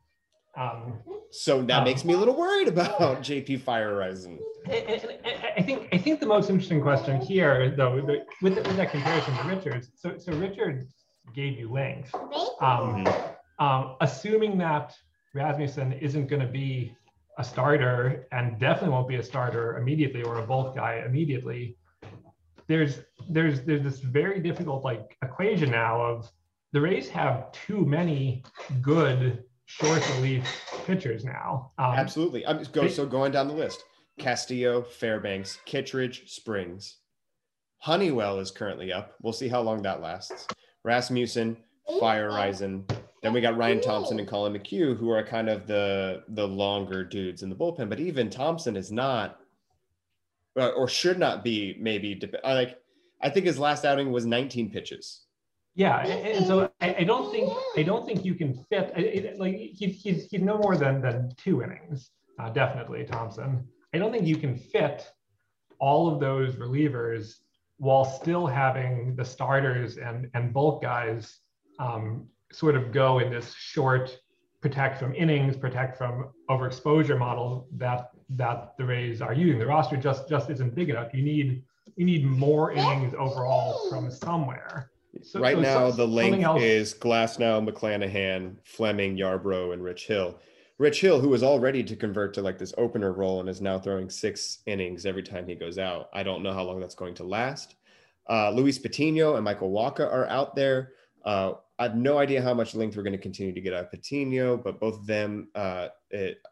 Um, 0.58 1.00
So 1.32 1.62
that 1.64 1.80
Um, 1.80 1.84
makes 1.84 2.06
me 2.06 2.14
a 2.14 2.18
little 2.18 2.36
worried 2.38 2.70
about 2.70 3.00
JP 3.22 3.60
Fire 3.62 3.96
Rising. 3.98 4.40
and- 4.66 4.74
and- 4.74 5.04
and 5.26 5.38
I 5.58 5.62
think 5.62 5.90
I 5.92 5.98
think 5.98 6.20
the 6.20 6.26
most 6.28 6.50
interesting 6.50 6.82
question 6.82 7.20
here, 7.20 7.72
though, 7.76 8.00
the- 8.02 8.26
with, 8.42 8.56
with 8.56 8.76
that 8.78 8.92
comparison 8.92 9.36
to 9.38 9.44
Richards. 9.56 9.92
So 9.96 10.18
so 10.18 10.32
Richards 10.34 10.86
gave 11.34 11.58
you 11.60 11.70
length. 11.72 12.14
Um, 12.62 13.06
um, 13.60 13.96
assuming 14.02 14.58
that 14.60 14.96
Rasmussen 15.34 15.92
isn't 15.94 16.28
going 16.28 16.42
to 16.42 16.48
be 16.64 16.96
a 17.38 17.44
starter 17.44 18.28
and 18.32 18.60
definitely 18.60 18.90
won't 18.90 19.08
be 19.08 19.16
a 19.16 19.24
starter 19.24 19.78
immediately 19.78 20.24
or 20.24 20.40
a 20.40 20.46
bulk 20.46 20.76
guy 20.76 21.04
immediately, 21.06 21.78
there's 22.68 23.00
there's 23.30 23.62
there's 23.62 23.84
this 23.84 24.00
very 24.00 24.40
difficult 24.40 24.84
like 24.84 25.18
equation 25.24 25.72
now 25.72 26.02
of 26.02 26.32
the 26.72 26.82
Rays 26.82 27.10
have 27.10 27.52
too 27.52 27.86
many 27.86 28.44
good 28.82 29.44
short 29.66 30.08
relief 30.16 30.46
pitchers 30.86 31.24
now. 31.24 31.72
Um, 31.78 31.94
Absolutely. 31.96 32.46
I'm 32.46 32.60
just 32.60 32.74
go 32.74 32.88
so 32.88 33.06
going 33.06 33.32
down 33.32 33.48
the 33.48 33.54
list. 33.54 33.84
Castillo, 34.18 34.82
Fairbanks, 34.82 35.60
Kittredge, 35.66 36.30
Springs. 36.30 36.98
Honeywell 37.80 38.40
is 38.40 38.50
currently 38.52 38.92
up. 38.92 39.16
We'll 39.22 39.34
see 39.34 39.48
how 39.48 39.62
long 39.62 39.82
that 39.84 40.02
lasts. 40.02 40.48
Rasmussen, 40.84 41.58
Fire 42.00 42.30
Rising. 42.30 42.88
Then 43.26 43.34
we 43.34 43.42
got 43.42 43.58
Ryan 43.58 43.82
Thompson 43.82 44.20
and 44.20 44.28
Collin 44.28 44.54
McHugh, 44.54 44.96
who 44.96 45.10
are 45.10 45.24
kind 45.24 45.50
of 45.50 45.66
the 45.66 46.22
the 46.28 46.48
longer 46.48 47.04
dudes 47.04 47.42
in 47.42 47.50
the 47.50 47.56
bullpen. 47.56 47.90
But 47.90 48.00
even 48.00 48.30
Thompson 48.30 48.78
is 48.78 48.92
not, 48.92 49.40
or 50.56 50.88
should 50.88 51.18
not 51.18 51.44
be, 51.44 51.76
maybe. 51.80 52.22
Like, 52.44 52.78
I 53.24 53.32
think 53.32 53.48
his 53.48 53.58
last 53.58 53.84
outing 53.84 54.12
was 54.12 54.28
19 54.28 54.70
pitches. 54.70 55.24
Yeah, 55.74 56.06
and, 56.06 56.38
and 56.38 56.46
so 56.46 56.70
I, 56.80 56.98
I 57.00 57.04
don't 57.04 57.32
think 57.32 57.52
I 57.76 57.82
don't 57.82 58.06
think 58.06 58.24
you 58.24 58.36
can 58.36 58.64
fit 58.70 58.94
it, 58.96 59.40
like 59.40 59.56
he's 59.56 60.00
he's 60.04 60.30
he's 60.30 60.42
no 60.42 60.60
more 60.60 60.78
than 60.78 61.02
than 61.02 61.32
two 61.36 61.64
innings, 61.64 62.12
uh, 62.38 62.52
definitely 62.52 63.06
Thompson. 63.06 63.68
I 63.92 63.98
don't 63.98 64.12
think 64.12 64.28
you 64.28 64.38
can 64.38 64.56
fit 64.56 65.12
all 65.80 66.14
of 66.14 66.20
those 66.20 66.58
relievers 66.58 67.38
while 67.78 68.06
still 68.06 68.46
having 68.46 69.16
the 69.16 69.26
starters 69.26 69.98
and 69.98 70.30
and 70.36 70.54
bulk 70.54 70.84
guys 70.84 71.40
um, 71.80 72.28
sort 72.52 72.76
of 72.76 72.92
go 72.92 73.20
in 73.20 73.32
this 73.32 73.54
short 73.54 74.18
protect 74.62 74.98
from 74.98 75.14
innings, 75.14 75.56
protect 75.56 75.96
from 75.96 76.30
overexposure 76.50 77.20
model 77.20 77.68
that 77.78 78.10
that 78.30 78.74
the 78.78 78.86
Rays 78.86 79.22
are 79.22 79.34
using. 79.34 79.60
The 79.60 79.68
roster 79.68 79.98
just 79.98 80.28
just 80.28 80.50
isn't 80.50 80.74
big 80.74 80.90
enough. 80.90 81.14
You 81.14 81.22
need 81.22 81.64
you 81.96 82.06
need 82.06 82.26
more 82.26 82.72
innings 82.72 83.14
overall 83.14 83.90
from 83.90 84.10
somewhere. 84.10 84.90
So- 85.22 85.40
right 85.40 85.56
so 85.56 85.62
now, 85.62 85.92
the 85.92 86.08
length 86.08 86.44
else- 86.44 86.62
is 86.62 86.94
Glasnow, 86.94 87.68
McClanahan, 87.68 88.56
Fleming, 88.64 89.16
Yarbrough, 89.16 89.74
and 89.74 89.84
Rich 89.84 90.08
Hill. 90.08 90.40
Rich 90.78 91.00
Hill, 91.00 91.22
who 91.22 91.30
was 91.30 91.42
all 91.42 91.60
ready 91.60 91.84
to 91.84 91.96
convert 91.96 92.34
to 92.34 92.42
like 92.42 92.58
this 92.58 92.74
opener 92.78 93.14
role 93.14 93.40
and 93.40 93.48
is 93.48 93.62
now 93.62 93.80
throwing 93.80 94.10
six 94.10 94.60
innings 94.66 95.06
every 95.06 95.24
time 95.24 95.48
he 95.48 95.56
goes 95.56 95.78
out. 95.78 96.10
I 96.12 96.24
don't 96.24 96.44
know 96.44 96.52
how 96.52 96.64
long 96.64 96.82
that's 96.82 96.96
going 96.96 97.14
to 97.16 97.24
last. 97.24 97.76
Uh, 98.30 98.50
Luis 98.50 98.78
Patino 98.78 99.36
and 99.36 99.46
Michael 99.46 99.72
Wacha 99.72 100.12
are 100.12 100.28
out 100.28 100.56
there. 100.56 100.94
Uh, 101.24 101.54
I 101.78 101.84
have 101.84 101.96
no 101.96 102.18
idea 102.18 102.42
how 102.42 102.54
much 102.54 102.74
length 102.74 102.96
we're 102.96 103.04
going 103.04 103.14
to 103.14 103.22
continue 103.22 103.54
to 103.54 103.62
get 103.62 103.74
out 103.74 103.86
of 103.86 103.92
Patino, 103.92 104.56
but 104.56 104.80
both 104.80 104.96
of 104.96 105.06
them 105.06 105.50
uh, 105.56 105.90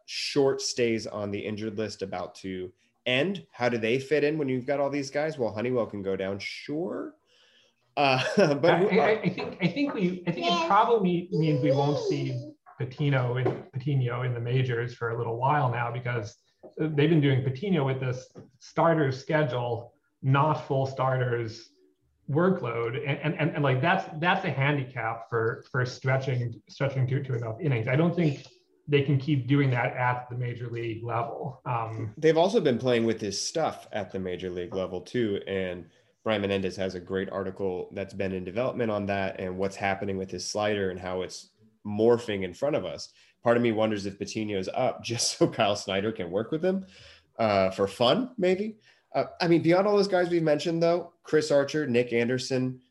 short 0.06 0.62
stays 0.62 1.08
on 1.08 1.32
the 1.32 1.40
injured 1.40 1.78
list 1.78 2.02
about 2.02 2.36
to 2.36 2.72
end. 3.06 3.46
How 3.52 3.70
do 3.70 3.78
they 3.78 4.00
fit 4.00 4.24
in 4.24 4.38
when 4.38 4.50
you've 4.50 4.66
got 4.66 4.80
all 4.80 4.90
these 4.90 5.10
guys? 5.10 5.38
Well, 5.38 5.54
Honeywell 5.54 5.86
can 5.86 6.02
go 6.02 6.18
down, 6.18 6.40
sure. 6.40 7.14
Uh, 7.96 8.22
but 8.38 8.66
I, 8.66 8.98
I, 8.98 9.22
I, 9.22 9.30
think 9.30 9.58
I 9.62 9.68
think 9.68 9.94
we 9.94 10.24
I 10.28 10.32
think 10.32 10.48
it 10.48 10.68
probably 10.68 11.30
means 11.32 11.62
we 11.62 11.72
won't 11.72 12.04
see 12.10 12.52
Patino 12.80 13.38
in 13.38 13.64
Patino 13.72 14.24
in 14.24 14.34
the 14.34 14.40
majors 14.40 14.94
for 14.96 15.12
a 15.12 15.18
little 15.18 15.38
while 15.38 15.72
now 15.72 15.92
because 15.92 16.36
they've 16.78 17.10
been 17.10 17.22
doing 17.22 17.44
Patino 17.44 17.86
with 17.86 18.00
this 18.00 18.28
starters 18.60 19.20
schedule, 19.20 19.94
not 20.22 20.68
full 20.68 20.86
starters 20.86 21.70
workload 22.30 22.98
and, 22.98 23.20
and, 23.20 23.36
and, 23.38 23.52
and, 23.52 23.64
like 23.64 23.82
that's 23.82 24.06
that's 24.20 24.46
a 24.46 24.50
handicap 24.50 25.30
for 25.30 25.64
for 25.72 25.86
stretching 25.86 26.62
stretching 26.70 27.06
to, 27.08 27.22
to 27.22 27.36
enough 27.36 27.60
innings. 27.60 27.88
I 27.88 27.96
don't 27.96 28.16
think 28.16 28.46
they 28.88 29.02
can 29.02 29.18
keep 29.18 29.48
doing 29.48 29.70
that 29.72 29.96
at 29.96 30.30
the 30.30 30.36
major 30.36 30.70
league 30.70 31.04
level. 31.04 31.62
Um, 31.66 32.14
they've 32.18 32.38
also 32.38 32.60
been 32.60 32.78
playing 32.78 33.06
with 33.06 33.20
this 33.20 33.42
stuff 33.42 33.88
at 33.92 34.12
the 34.12 34.20
major 34.20 34.50
league 34.50 34.74
level 34.74 35.02
too 35.02 35.42
and 35.48 35.86
brian 36.24 36.42
menendez 36.42 36.76
has 36.76 36.96
a 36.96 37.00
great 37.00 37.30
article 37.30 37.90
that's 37.94 38.14
been 38.14 38.32
in 38.32 38.44
development 38.44 38.90
on 38.90 39.06
that 39.06 39.40
and 39.40 39.58
what's 39.58 39.76
happening 39.76 40.18
with 40.18 40.32
his 40.32 40.46
slider 40.46 40.90
and 40.90 41.00
how 41.00 41.22
it's 41.22 41.50
morphing 41.86 42.44
in 42.44 42.54
front 42.54 42.76
of 42.76 42.86
us. 42.86 43.10
Part 43.44 43.58
of 43.58 43.64
me 43.64 43.74
wonders 43.74 44.06
if 44.06 44.18
Patino 44.18 44.58
is 44.58 44.70
up 44.74 45.04
just 45.04 45.38
so 45.38 45.48
kyle 45.48 45.76
snyder 45.76 46.12
can 46.12 46.32
work 46.32 46.52
with 46.52 46.64
him 46.64 46.86
uh, 47.38 47.72
for 47.72 47.88
fun 47.88 48.32
maybe 48.38 48.78
uh, 49.14 49.26
I 49.42 49.48
mean, 49.48 49.62
beyond 49.62 49.88
all 49.88 49.96
those 49.96 50.08
guys 50.08 50.30
we've 50.30 50.44
mentioned, 50.44 50.82
though, 50.82 51.14
Chris 51.24 51.52
Archer, 51.52 51.86
Nick 51.88 52.14
Anderson, 52.14 52.82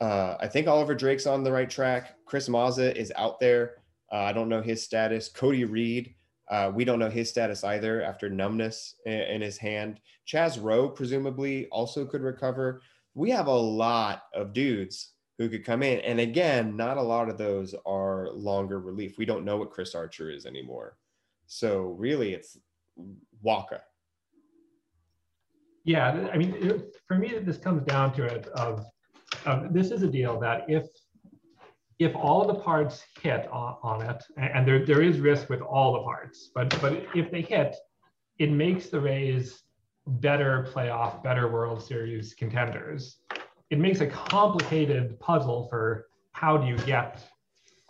uh, 0.00 0.36
I 0.40 0.48
think 0.48 0.66
Oliver 0.66 0.94
Drake's 0.94 1.26
on 1.26 1.44
the 1.44 1.52
right 1.52 1.70
track. 1.70 2.16
Chris 2.26 2.48
Mazza 2.48 2.94
is 2.94 3.12
out 3.16 3.40
there. 3.40 3.76
Uh, 4.12 4.16
I 4.16 4.32
don't 4.32 4.48
know 4.48 4.60
his 4.60 4.82
status. 4.82 5.28
Cody 5.28 5.64
Reed, 5.64 6.14
uh, 6.50 6.70
we 6.74 6.84
don't 6.84 6.98
know 6.98 7.08
his 7.08 7.30
status 7.30 7.64
either 7.64 8.02
after 8.02 8.28
numbness 8.28 8.96
in, 9.06 9.12
in, 9.12 9.40
his 9.40 9.56
hand. 9.56 10.00
Chaz 10.26 10.62
Roe, 10.62 10.88
presumably, 10.88 11.66
also 11.68 12.04
could 12.04 12.20
recover. 12.20 12.82
We 13.14 13.30
have 13.30 13.46
a 13.46 13.52
lot 13.52 14.24
of 14.34 14.52
dudes 14.52 15.12
who 15.38 15.48
could 15.48 15.64
come 15.64 15.82
in. 15.82 16.00
And 16.00 16.20
again, 16.20 16.76
not 16.76 16.98
a 16.98 17.02
lot 17.02 17.28
of 17.28 17.38
those 17.38 17.74
are 17.86 18.30
longer 18.32 18.80
relief. 18.80 19.16
We 19.16 19.24
don't 19.24 19.44
know 19.44 19.56
what 19.56 19.70
Chris 19.70 19.94
Archer 19.94 20.30
is 20.30 20.44
anymore. 20.44 20.98
So 21.46 21.96
really, 21.98 22.34
it's 22.34 22.58
Wacha 23.44 23.80
yeah, 25.84 26.28
I 26.32 26.38
mean, 26.38 26.54
it, 26.58 26.96
for 27.06 27.16
me, 27.16 27.38
this 27.38 27.58
comes 27.58 27.82
down 27.84 28.14
to 28.14 28.24
it 28.24 28.46
of, 28.48 28.84
of 29.46 29.72
this 29.72 29.90
is 29.90 30.02
a 30.02 30.08
deal 30.08 30.38
that 30.40 30.64
if 30.68 30.86
if 31.98 32.16
all 32.16 32.46
the 32.46 32.54
parts 32.54 33.04
hit 33.20 33.46
on, 33.52 33.76
on 33.82 34.02
it, 34.02 34.22
and 34.36 34.66
there, 34.66 34.84
there 34.84 35.02
is 35.02 35.20
risk 35.20 35.48
with 35.48 35.60
all 35.60 35.92
the 35.92 36.00
parts, 36.00 36.50
but 36.54 36.80
but 36.80 37.04
if 37.14 37.30
they 37.30 37.42
hit, 37.42 37.76
it 38.38 38.50
makes 38.50 38.88
the 38.88 39.00
Rays 39.00 39.62
better 40.06 40.68
playoff, 40.72 41.22
better 41.22 41.50
World 41.50 41.82
Series 41.82 42.34
contenders. 42.34 43.18
It 43.70 43.78
makes 43.78 44.00
a 44.00 44.06
complicated 44.06 45.18
puzzle 45.20 45.68
for 45.68 46.06
how 46.32 46.56
do 46.56 46.66
you 46.66 46.76
get 46.78 47.22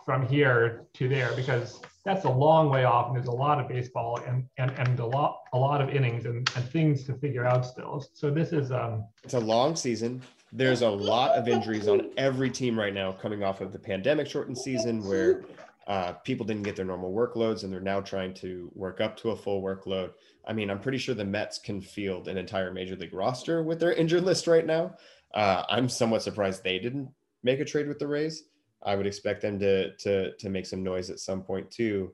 from 0.05 0.27
here 0.27 0.85
to 0.93 1.07
there 1.07 1.31
because 1.35 1.81
that's 2.03 2.25
a 2.25 2.29
long 2.29 2.69
way 2.69 2.83
off 2.83 3.07
and 3.07 3.15
there's 3.15 3.27
a 3.27 3.31
lot 3.31 3.59
of 3.59 3.67
baseball 3.67 4.19
and 4.27 4.45
and, 4.57 4.71
and 4.71 4.99
a 4.99 5.05
lot 5.05 5.43
a 5.53 5.57
lot 5.57 5.81
of 5.81 5.89
innings 5.89 6.25
and, 6.25 6.49
and 6.55 6.69
things 6.69 7.03
to 7.05 7.13
figure 7.13 7.45
out 7.45 7.65
still. 7.65 8.05
So 8.13 8.29
this 8.29 8.51
is 8.51 8.71
um 8.71 9.05
it's 9.23 9.33
a 9.33 9.39
long 9.39 9.75
season. 9.75 10.21
There's 10.51 10.81
a 10.81 10.89
lot 10.89 11.31
of 11.31 11.47
injuries 11.47 11.87
on 11.87 12.11
every 12.17 12.49
team 12.49 12.77
right 12.77 12.93
now 12.93 13.11
coming 13.11 13.43
off 13.43 13.61
of 13.61 13.71
the 13.71 13.79
pandemic 13.79 14.27
shortened 14.27 14.57
season 14.57 15.03
where 15.03 15.43
uh, 15.87 16.13
people 16.13 16.45
didn't 16.45 16.63
get 16.63 16.75
their 16.75 16.85
normal 16.85 17.11
workloads 17.11 17.63
and 17.63 17.73
they're 17.73 17.81
now 17.81 17.99
trying 17.99 18.33
to 18.35 18.71
work 18.75 19.01
up 19.01 19.17
to 19.17 19.31
a 19.31 19.35
full 19.35 19.61
workload. 19.61 20.11
I 20.45 20.53
mean 20.53 20.69
i'm 20.69 20.79
pretty 20.79 20.97
sure 20.97 21.15
the 21.15 21.25
mets 21.25 21.57
can 21.57 21.79
field 21.79 22.27
an 22.27 22.37
entire 22.37 22.71
major 22.71 22.95
league 22.95 23.13
roster 23.13 23.63
with 23.63 23.79
their 23.79 23.93
injured 23.93 24.23
list 24.23 24.47
right 24.47 24.65
now. 24.65 24.95
Uh, 25.33 25.63
i'm 25.69 25.87
somewhat 25.87 26.21
surprised 26.21 26.63
they 26.63 26.79
didn't 26.79 27.09
make 27.43 27.59
a 27.59 27.65
trade 27.65 27.87
with 27.87 27.99
the 27.99 28.07
rays 28.07 28.43
I 28.85 28.95
would 28.95 29.07
expect 29.07 29.41
them 29.41 29.59
to 29.59 29.95
to 29.97 30.35
to 30.35 30.49
make 30.49 30.65
some 30.65 30.83
noise 30.83 31.09
at 31.09 31.19
some 31.19 31.41
point 31.41 31.69
too. 31.71 32.13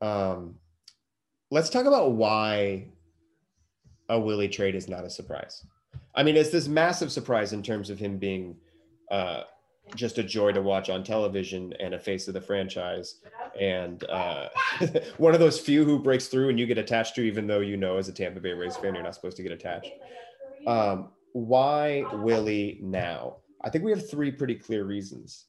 Um, 0.00 0.56
let's 1.50 1.70
talk 1.70 1.86
about 1.86 2.12
why 2.12 2.88
a 4.08 4.18
Willy 4.18 4.48
trade 4.48 4.74
is 4.74 4.88
not 4.88 5.04
a 5.04 5.10
surprise. 5.10 5.64
I 6.14 6.22
mean, 6.22 6.36
it's 6.36 6.50
this 6.50 6.68
massive 6.68 7.10
surprise 7.10 7.52
in 7.52 7.62
terms 7.62 7.90
of 7.90 7.98
him 7.98 8.18
being 8.18 8.56
uh, 9.10 9.42
just 9.94 10.18
a 10.18 10.22
joy 10.22 10.52
to 10.52 10.62
watch 10.62 10.90
on 10.90 11.02
television 11.02 11.72
and 11.80 11.94
a 11.94 11.98
face 11.98 12.28
of 12.28 12.34
the 12.34 12.40
franchise, 12.40 13.20
and 13.58 14.04
uh, 14.10 14.48
one 15.16 15.34
of 15.34 15.40
those 15.40 15.58
few 15.60 15.84
who 15.84 15.98
breaks 15.98 16.26
through 16.26 16.50
and 16.50 16.58
you 16.58 16.66
get 16.66 16.78
attached 16.78 17.14
to, 17.16 17.22
even 17.22 17.46
though 17.46 17.60
you 17.60 17.76
know 17.76 17.96
as 17.96 18.08
a 18.08 18.12
Tampa 18.12 18.40
Bay 18.40 18.52
Rays 18.52 18.76
fan 18.76 18.94
you're 18.94 19.04
not 19.04 19.14
supposed 19.14 19.36
to 19.36 19.42
get 19.42 19.52
attached. 19.52 19.92
Um, 20.66 21.10
why 21.32 22.04
Willy 22.12 22.78
now? 22.82 23.36
I 23.62 23.70
think 23.70 23.84
we 23.84 23.90
have 23.90 24.08
three 24.08 24.30
pretty 24.30 24.54
clear 24.54 24.84
reasons. 24.84 25.46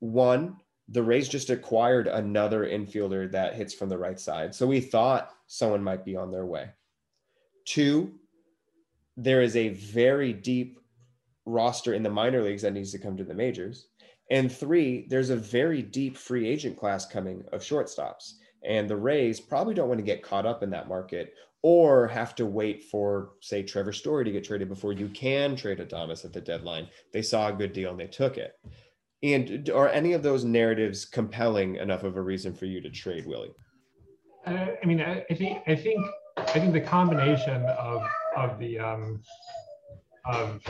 One, 0.00 0.56
the 0.88 1.02
Rays 1.02 1.28
just 1.28 1.50
acquired 1.50 2.08
another 2.08 2.66
infielder 2.66 3.30
that 3.30 3.54
hits 3.54 3.72
from 3.72 3.88
the 3.88 3.98
right 3.98 4.18
side. 4.18 4.54
So 4.54 4.66
we 4.66 4.80
thought 4.80 5.30
someone 5.46 5.84
might 5.84 6.04
be 6.04 6.16
on 6.16 6.32
their 6.32 6.46
way. 6.46 6.70
Two, 7.64 8.12
there 9.16 9.42
is 9.42 9.54
a 9.54 9.68
very 9.68 10.32
deep 10.32 10.80
roster 11.46 11.94
in 11.94 12.02
the 12.02 12.10
minor 12.10 12.42
leagues 12.42 12.62
that 12.62 12.72
needs 12.72 12.92
to 12.92 12.98
come 12.98 13.16
to 13.16 13.24
the 13.24 13.34
majors. 13.34 13.86
And 14.30 14.50
three, 14.50 15.06
there's 15.08 15.30
a 15.30 15.36
very 15.36 15.82
deep 15.82 16.16
free 16.16 16.48
agent 16.48 16.76
class 16.76 17.06
coming 17.06 17.44
of 17.52 17.62
shortstops. 17.62 18.34
And 18.64 18.88
the 18.88 18.96
Rays 18.96 19.40
probably 19.40 19.74
don't 19.74 19.88
want 19.88 19.98
to 19.98 20.04
get 20.04 20.22
caught 20.22 20.46
up 20.46 20.62
in 20.62 20.70
that 20.70 20.88
market 20.88 21.34
or 21.62 22.06
have 22.08 22.34
to 22.36 22.46
wait 22.46 22.84
for, 22.84 23.32
say, 23.40 23.62
Trevor 23.62 23.92
Story 23.92 24.24
to 24.24 24.32
get 24.32 24.44
traded 24.44 24.68
before 24.68 24.92
you 24.92 25.08
can 25.08 25.56
trade 25.56 25.78
Adames 25.78 26.24
at 26.24 26.32
the 26.32 26.40
deadline. 26.40 26.88
They 27.12 27.22
saw 27.22 27.48
a 27.48 27.52
good 27.52 27.72
deal 27.72 27.90
and 27.90 28.00
they 28.00 28.06
took 28.06 28.38
it. 28.38 28.58
And 29.22 29.68
are 29.70 29.88
any 29.88 30.12
of 30.12 30.22
those 30.22 30.44
narratives 30.44 31.04
compelling 31.04 31.76
enough 31.76 32.04
of 32.04 32.16
a 32.16 32.22
reason 32.22 32.54
for 32.54 32.64
you 32.64 32.80
to 32.80 32.90
trade 32.90 33.26
Willy? 33.26 33.50
Uh, 34.46 34.66
I 34.82 34.86
mean, 34.86 35.00
I, 35.00 35.24
I, 35.30 35.34
think 35.34 35.62
I 35.66 35.74
think 35.74 36.06
I 36.38 36.58
think 36.58 36.72
the 36.72 36.80
combination 36.80 37.64
of 37.66 38.02
of 38.36 38.58
the 38.58 38.78
um, 38.78 39.20
of 40.24 40.62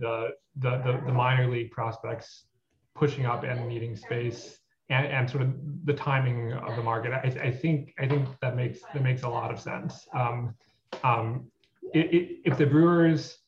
the, 0.00 0.30
the 0.56 0.70
the 0.78 1.02
the 1.06 1.12
minor 1.12 1.50
league 1.50 1.70
prospects 1.70 2.46
pushing 2.94 3.26
up 3.26 3.42
and 3.42 3.68
needing 3.68 3.96
space 3.96 4.58
and, 4.88 5.06
and 5.06 5.30
sort 5.30 5.42
of 5.42 5.52
the 5.84 5.92
timing 5.92 6.52
of 6.52 6.76
the 6.76 6.82
market, 6.82 7.12
I, 7.12 7.48
I 7.48 7.50
think 7.50 7.94
I 7.98 8.06
think 8.06 8.28
that 8.40 8.56
makes 8.56 8.80
that 8.92 9.02
makes 9.02 9.22
a 9.22 9.28
lot 9.28 9.50
of 9.50 9.60
sense. 9.60 10.06
Um, 10.14 10.54
um, 11.02 11.46
it, 11.92 12.14
it, 12.14 12.38
if 12.44 12.56
the 12.58 12.66
Brewers 12.66 13.38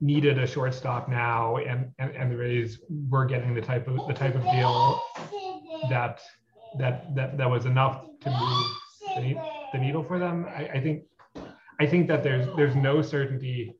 needed 0.00 0.38
a 0.38 0.46
shortstop 0.46 1.08
now, 1.08 1.56
and, 1.56 1.92
and, 1.98 2.14
and 2.16 2.32
the 2.32 2.36
Rays 2.36 2.80
were 3.08 3.26
getting 3.26 3.54
the 3.54 3.60
type 3.60 3.86
of 3.86 4.06
the 4.08 4.14
type 4.14 4.34
of 4.34 4.42
deal 4.42 5.00
that 5.90 6.20
that 6.78 7.14
that 7.14 7.36
that 7.36 7.50
was 7.50 7.66
enough 7.66 8.06
to 8.20 8.30
move 8.30 8.66
the, 9.16 9.34
the 9.72 9.78
needle 9.78 10.02
for 10.02 10.18
them. 10.18 10.46
I, 10.48 10.68
I 10.74 10.80
think 10.80 11.04
I 11.78 11.86
think 11.86 12.08
that 12.08 12.22
there's 12.22 12.46
there's 12.56 12.76
no 12.76 13.02
certainty 13.02 13.74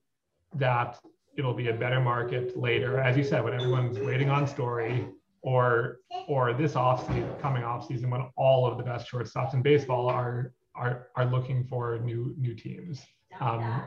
that 0.54 0.98
it'll 1.36 1.54
be 1.54 1.68
a 1.68 1.74
better 1.74 2.00
market 2.00 2.56
later, 2.56 2.98
as 2.98 3.16
you 3.16 3.24
said, 3.24 3.42
when 3.44 3.54
everyone's 3.54 3.98
waiting 3.98 4.30
on 4.30 4.46
Story, 4.46 5.06
or 5.42 5.98
or 6.28 6.52
this 6.52 6.76
off 6.76 7.06
season, 7.06 7.30
coming 7.40 7.64
off 7.64 7.86
season, 7.86 8.10
when 8.10 8.28
all 8.36 8.66
of 8.66 8.76
the 8.76 8.84
best 8.84 9.10
shortstops 9.10 9.54
in 9.54 9.62
baseball 9.62 10.08
are 10.08 10.52
are 10.74 11.08
are 11.16 11.24
looking 11.24 11.64
for 11.64 11.98
new 12.00 12.34
new 12.38 12.54
teams. 12.54 13.00
Um, 13.40 13.84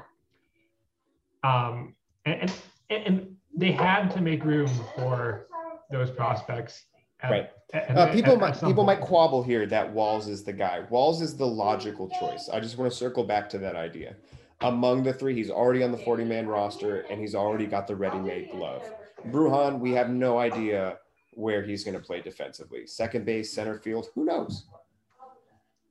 um, 1.43 1.95
and, 2.25 2.53
and, 2.89 3.05
and 3.05 3.35
they 3.55 3.71
had 3.71 4.09
to 4.11 4.21
make 4.21 4.43
room 4.43 4.69
for 4.95 5.47
those 5.91 6.11
prospects. 6.11 6.85
At, 7.21 7.31
right. 7.31 7.49
At, 7.73 7.97
uh, 7.97 8.11
people 8.11 8.33
at, 8.33 8.39
might 8.39 8.53
people 8.53 8.85
point. 8.85 8.99
might 8.99 9.01
quabble 9.01 9.43
here 9.43 9.65
that 9.67 9.91
Walls 9.91 10.27
is 10.27 10.43
the 10.43 10.53
guy. 10.53 10.85
Walls 10.89 11.21
is 11.21 11.35
the 11.37 11.47
logical 11.47 12.09
choice. 12.19 12.49
I 12.51 12.59
just 12.59 12.77
want 12.77 12.91
to 12.91 12.97
circle 12.97 13.23
back 13.23 13.49
to 13.49 13.57
that 13.59 13.75
idea. 13.75 14.15
Among 14.61 15.03
the 15.03 15.13
three, 15.13 15.35
he's 15.35 15.49
already 15.49 15.83
on 15.83 15.91
the 15.91 15.97
40 15.97 16.23
man 16.23 16.47
roster 16.47 17.01
and 17.09 17.19
he's 17.19 17.35
already 17.35 17.65
got 17.65 17.87
the 17.87 17.95
ready 17.95 18.19
made 18.19 18.51
glove. 18.51 18.83
Bruján, 19.29 19.79
we 19.79 19.91
have 19.91 20.09
no 20.09 20.37
idea 20.37 20.97
where 21.35 21.63
he's 21.63 21.83
going 21.83 21.97
to 21.97 22.03
play 22.03 22.21
defensively. 22.21 22.85
Second 22.87 23.25
base, 23.25 23.51
center 23.51 23.79
field, 23.79 24.07
who 24.15 24.25
knows? 24.25 24.65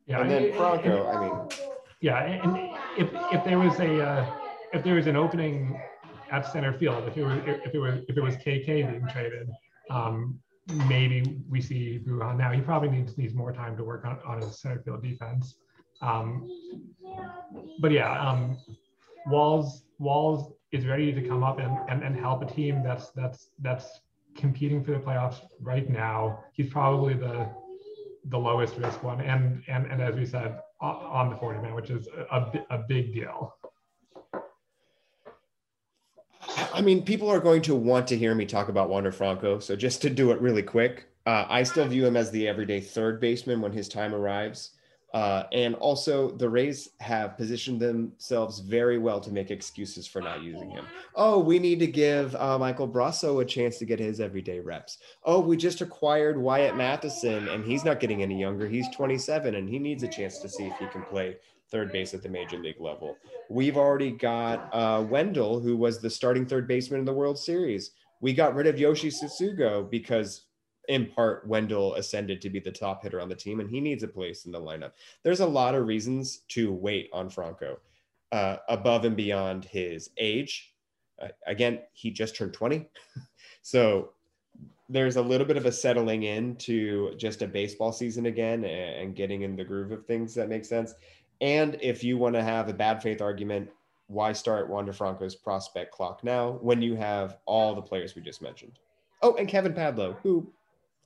Yeah, 0.07 0.21
and 0.21 0.31
then 0.31 0.53
Franco, 0.55 1.07
I 1.09 1.21
mean, 1.21 1.49
yeah, 2.01 2.25
and 2.25 2.77
if 2.99 3.09
if 3.33 3.45
there 3.45 3.59
was 3.59 3.79
a 3.79 4.05
uh, 4.05 4.27
if 4.73 4.83
there 4.83 4.95
was 4.95 5.07
an 5.07 5.15
opening 5.15 5.81
at 6.33 6.51
center 6.51 6.73
field. 6.73 7.07
If 7.07 7.17
it 7.17 7.25
was 7.25 7.39
if 7.47 7.75
it 7.75 7.79
was 7.79 8.01
if 8.09 8.17
it 8.17 8.21
was 8.21 8.37
KK 8.37 8.67
being 8.67 9.07
traded, 9.09 9.49
um, 9.91 10.41
maybe 10.89 11.41
we 11.49 11.61
see 11.61 12.01
Bruján 12.05 12.37
now. 12.39 12.51
He 12.51 12.61
probably 12.61 12.91
needs 12.91 13.17
needs 13.17 13.35
more 13.35 13.53
time 13.53 13.77
to 13.77 13.85
work 13.85 14.05
on, 14.05 14.19
on 14.27 14.41
his 14.41 14.61
center 14.61 14.83
field 14.83 15.03
defense. 15.03 15.57
Um, 16.01 16.49
but 17.81 17.93
yeah, 17.93 18.19
um, 18.21 18.59
Walls 19.27 19.85
Walls 19.99 20.53
is 20.73 20.87
ready 20.87 21.13
to 21.13 21.21
come 21.29 21.45
up 21.45 21.59
and, 21.59 21.77
and, 21.91 22.03
and 22.03 22.17
help 22.19 22.43
a 22.43 22.47
team 22.47 22.83
that's 22.83 23.11
that's 23.11 23.51
that's 23.61 24.01
competing 24.37 24.83
for 24.83 24.93
the 24.93 24.99
playoffs 24.99 25.41
right 25.61 25.89
now, 25.89 26.45
he's 26.53 26.71
probably 26.71 27.15
the 27.15 27.49
the 28.27 28.39
lowest 28.39 28.77
risk 28.77 29.03
one, 29.03 29.21
and 29.21 29.63
and 29.69 29.87
and 29.87 30.01
as 30.01 30.15
we 30.15 30.25
said, 30.25 30.59
on 30.81 31.31
the 31.31 31.37
40 31.37 31.61
man, 31.61 31.75
which 31.75 31.91
is 31.91 32.09
a, 32.31 32.65
a 32.71 32.79
big 32.89 33.13
deal. 33.13 33.55
I 36.73 36.81
mean, 36.81 37.03
people 37.03 37.29
are 37.29 37.41
going 37.41 37.63
to 37.63 37.75
want 37.75 38.07
to 38.09 38.17
hear 38.17 38.35
me 38.35 38.47
talk 38.47 38.69
about 38.69 38.89
Wander 38.89 39.13
Franco. 39.13 39.59
So 39.59 39.77
just 39.77 40.01
to 40.03 40.11
do 40.11 40.31
it 40.31 40.41
really 40.41 40.63
quick, 40.63 41.09
uh, 41.27 41.45
I 41.49 41.63
still 41.63 41.87
view 41.87 42.07
him 42.07 42.17
as 42.17 42.31
the 42.31 42.49
everyday 42.49 42.81
third 42.81 43.21
baseman 43.21 43.61
when 43.61 43.73
his 43.73 43.89
time 43.89 44.15
arrives. 44.15 44.71
Uh, 45.13 45.45
and 45.53 45.75
also, 45.75 46.31
the 46.31 46.49
Rays 46.49 46.91
have 47.01 47.37
positioned 47.37 47.81
themselves 47.81 48.61
very 48.61 48.99
well 48.99 49.21
to 49.21 49.31
make 49.31 49.51
excuses 49.51 50.07
for 50.07 50.23
not 50.23 50.43
using 50.43 50.71
him. 50.71 50.87
Oh, 51.15 51.39
we 51.39 51.59
need 51.59 51.81
to 51.81 51.87
give 51.87 52.35
uh, 52.37 52.59
Michael 52.59 52.89
Brosseau 52.89 53.43
a 53.43 53.45
chance 53.45 53.77
to 53.79 53.85
get 53.85 53.99
his 53.99 54.21
everyday 54.21 54.61
reps. 54.61 54.99
Oh, 55.25 55.41
we 55.41 55.57
just 55.59 55.83
acquired 55.83 56.39
Wyatt 56.39 56.75
Mathisen, 56.75 57.53
and 57.53 57.63
he's 57.65 57.85
not 57.85 58.01
getting 58.01 58.23
any 58.23 58.41
younger. 58.41 58.67
He's 58.67 58.89
27, 58.95 59.55
and 59.55 59.69
he 59.69 59.79
needs 59.79 60.03
a 60.03 60.09
chance 60.09 60.39
to 60.39 60.49
see 60.49 60.65
if 60.65 60.79
he 60.79 60.87
can 60.87 61.03
play 61.03 61.37
third 61.71 61.93
base 61.93 62.15
at 62.15 62.23
the 62.23 62.29
major 62.29 62.59
league 62.59 62.81
level. 62.81 63.17
We've 63.51 63.77
already 63.77 64.13
got 64.13 64.69
uh, 64.73 65.05
Wendle, 65.09 65.61
who 65.61 65.77
was 65.77 66.01
the 66.01 66.11
starting 66.11 66.47
third 66.47 66.67
baseman 66.67 67.01
in 67.01 67.07
the 67.07 67.13
World 67.13 67.39
Series. 67.39 67.91
We 68.21 68.33
got 68.33 68.55
rid 68.55 68.67
of 68.67 68.79
Yoshi 68.79 69.09
Tsutsugo 69.09 69.91
because 69.91 70.43
in 70.89 71.07
part 71.07 71.47
Wendle 71.47 71.95
ascended 71.95 72.41
to 72.41 72.51
be 72.51 72.59
the 72.59 72.73
top 72.73 73.03
hitter 73.03 73.21
on 73.21 73.29
the 73.29 73.35
team 73.35 73.61
and 73.61 73.71
he 73.71 73.81
needs 73.81 74.03
a 74.03 74.09
place 74.09 74.47
in 74.47 74.53
the 74.53 74.61
lineup. 74.61 74.93
There's 75.23 75.41
a 75.41 75.47
lot 75.47 75.75
of 75.75 75.87
reasons 75.87 76.39
to 76.49 76.73
wait 76.73 77.09
on 77.13 77.31
Franco 77.31 77.79
uh, 78.33 78.57
above 78.69 79.05
and 79.05 79.17
beyond 79.17 79.65
his 79.65 80.11
age. 80.19 80.75
Uh, 81.21 81.29
again, 81.47 81.81
he 81.93 82.11
just 82.11 82.35
turned 82.35 82.53
20. 82.53 82.89
so 83.63 84.11
there's 84.89 85.17
a 85.17 85.23
little 85.23 85.47
bit 85.47 85.57
of 85.57 85.67
a 85.67 85.73
settling 85.73 86.25
in 86.25 86.57
to 86.57 87.15
just 87.17 87.43
a 87.43 87.47
baseball 87.47 87.93
season 87.93 88.27
again 88.27 88.65
and, 88.65 89.03
and 89.03 89.17
getting 89.17 89.43
in 89.43 89.57
the 89.57 89.65
groove 89.65 89.93
of 89.93 90.05
things 90.07 90.35
that 90.35 90.49
makes 90.49 90.69
sense. 90.69 90.95
And 91.41 91.77
if 91.81 92.05
you 92.05 92.19
want 92.19 92.35
to 92.35 92.43
have 92.43 92.69
a 92.69 92.75
bad 92.75 93.03
faith 93.03 93.21
argument, 93.21 93.69
why 94.09 94.33
start 94.33 94.69
Wander 94.69 94.93
Franco's 94.93 95.35
prospect 95.35 95.93
clock 95.93 96.23
now 96.23 96.59
when 96.61 96.83
you 96.83 96.95
have 96.97 97.39
all 97.47 97.75
the 97.75 97.83
players 97.83 98.15
we 98.15 98.23
just 98.23 98.43
mentioned? 98.43 98.79
Oh, 99.23 99.35
and 99.37 99.49
Kevin 99.49 99.73
Padlo, 99.73 100.17
who 100.23 100.53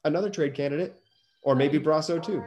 another 0.06 0.30
trade 0.30 0.54
candidate, 0.54 0.96
or 1.42 1.54
maybe 1.54 1.78
Brosseau 1.78 2.22
too. 2.22 2.42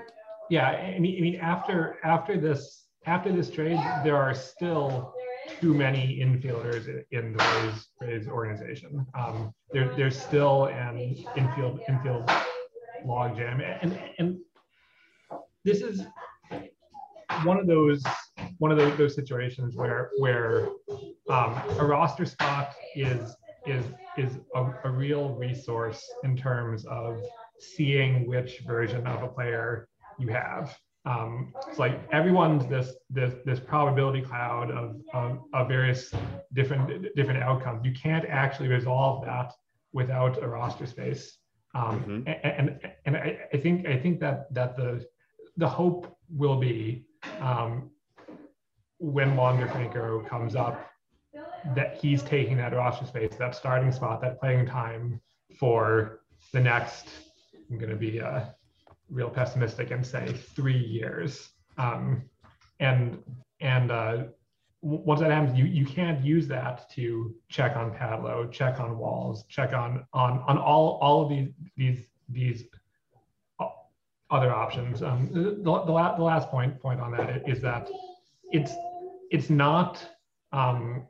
Yeah, 0.50 0.68
I 0.68 0.98
mean, 1.00 1.18
I 1.18 1.22
mean, 1.22 1.36
after 1.36 1.98
after 2.04 2.38
this 2.38 2.86
after 3.06 3.32
this 3.32 3.50
trade, 3.50 3.80
there 4.04 4.18
are 4.18 4.34
still 4.34 5.14
too 5.62 5.74
many 5.74 6.20
infielders 6.20 6.88
in 7.12 7.34
the 7.34 7.44
Rays, 7.44 7.88
Rays 8.02 8.28
organization. 8.28 9.06
Um, 9.14 9.54
there, 9.72 9.94
there's 9.96 10.20
still 10.20 10.66
an 10.66 10.98
infield 11.36 11.82
infield 11.88 12.30
logjam, 13.06 13.62
and 13.82 14.00
and 14.18 14.38
this 15.64 15.82
is 15.82 16.02
one 17.44 17.58
of 17.58 17.68
those 17.68 18.04
one 18.58 18.72
of 18.72 18.78
those, 18.78 18.98
those 18.98 19.16
situations 19.16 19.76
where 19.76 20.10
where 20.18 20.68
um, 21.30 21.62
a 21.78 21.86
roster 21.86 22.26
spot 22.26 22.74
is 22.96 23.36
is 23.66 23.86
is 24.18 24.38
a, 24.56 24.66
a 24.84 24.90
real 24.90 25.36
resource 25.36 26.04
in 26.24 26.36
terms 26.36 26.86
of 26.86 27.22
seeing 27.60 28.28
which 28.28 28.60
version 28.66 29.06
of 29.08 29.24
a 29.24 29.28
player 29.28 29.88
you 30.18 30.28
have. 30.28 30.78
Um, 31.06 31.54
it's 31.68 31.80
like 31.80 32.00
everyone's 32.12 32.68
this 32.68 32.94
this 33.10 33.34
this 33.46 33.60
probability 33.60 34.22
cloud 34.22 34.70
of, 34.70 35.02
of, 35.14 35.40
of 35.54 35.68
various 35.68 36.14
different 36.54 37.16
different 37.16 37.42
outcomes. 37.42 37.86
You 37.86 37.94
can't 37.94 38.26
actually 38.26 38.68
resolve 38.68 39.26
that 39.26 39.54
without 39.94 40.42
a 40.44 40.48
roster 40.48 40.86
space. 40.86 41.38
Um, 41.74 42.26
mm-hmm. 42.28 42.30
and, 42.44 42.80
and 43.06 43.16
I, 43.16 43.40
I 43.54 43.58
think 43.58 43.88
I 43.88 43.98
think 43.98 44.20
that 44.20 44.54
that 44.54 44.76
the 44.76 45.06
the 45.58 45.68
hope 45.68 46.16
will 46.30 46.58
be 46.58 47.06
um, 47.40 47.90
when 48.98 49.36
Wander 49.36 49.68
Franco 49.68 50.20
comes 50.22 50.56
up 50.56 50.86
that 51.76 51.98
he's 52.02 52.24
taking 52.24 52.58
that 52.58 52.74
roster 52.74 53.06
space, 53.06 53.36
that 53.38 53.56
starting 53.56 53.92
spot, 53.92 54.22
that 54.22 54.40
playing 54.40 54.66
time 54.66 55.22
for 55.58 56.22
the 56.54 56.60
next 56.60 57.08
I'm 57.70 57.78
going 57.78 57.90
to 57.90 57.96
be 57.96 58.22
uh, 58.22 58.46
real 59.10 59.30
pessimistic 59.30 59.92
and 59.92 60.06
say 60.06 60.34
three 60.56 60.78
years. 60.78 61.50
Um, 61.78 62.24
and 62.80 63.20
and 63.62 63.92
uh, 63.92 64.24
once 64.82 65.20
that 65.22 65.32
happens, 65.32 65.58
you 65.58 65.66
you 65.66 65.86
can't 65.86 66.24
use 66.24 66.48
that 66.48 66.90
to 66.92 67.36
check 67.50 67.76
on 67.76 67.92
Padlo, 67.92 68.52
check 68.52 68.80
on 68.80 68.98
Walls, 68.98 69.46
check 69.50 69.74
on 69.74 70.06
on 70.14 70.40
on 70.48 70.58
all 70.58 71.00
all 71.02 71.22
of 71.24 71.30
these 71.30 71.50
these 71.76 72.08
these 72.30 72.66
other 74.32 74.54
options. 74.54 75.02
Um, 75.02 75.30
the, 75.34 75.62
the, 75.64 75.92
la- 75.92 76.16
the 76.16 76.24
last 76.24 76.50
point 76.50 76.80
point 76.80 77.00
on 77.02 77.12
that 77.12 77.48
is 77.48 77.62
that 77.62 77.90
it's 78.52 78.74
it's 79.32 79.50
not 79.50 80.06
um, 80.52 81.04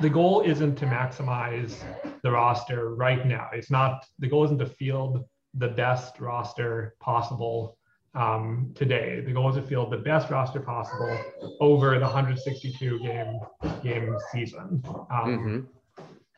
the 0.00 0.10
goal 0.10 0.42
isn't 0.42 0.76
to 0.76 0.86
maximize 0.86 1.74
the 2.22 2.30
roster 2.30 2.94
right 2.94 3.26
now. 3.26 3.48
It's 3.52 3.70
not 3.70 4.04
the 4.18 4.28
goal 4.28 4.44
isn't 4.44 4.58
to 4.58 4.66
field 4.66 5.24
the 5.56 5.68
best 5.68 6.20
roster 6.20 6.94
possible 7.00 7.78
um, 8.14 8.72
today. 8.74 9.22
The 9.24 9.32
goal 9.32 9.50
is 9.50 9.56
to 9.56 9.62
field 9.62 9.90
the 9.90 9.98
best 9.98 10.30
roster 10.30 10.60
possible 10.60 11.18
over 11.60 11.94
the 11.94 12.04
162 12.04 12.98
game 13.00 13.40
game 13.82 14.16
season. 14.32 14.82
Um, 14.86 15.06
mm-hmm. 15.10 15.60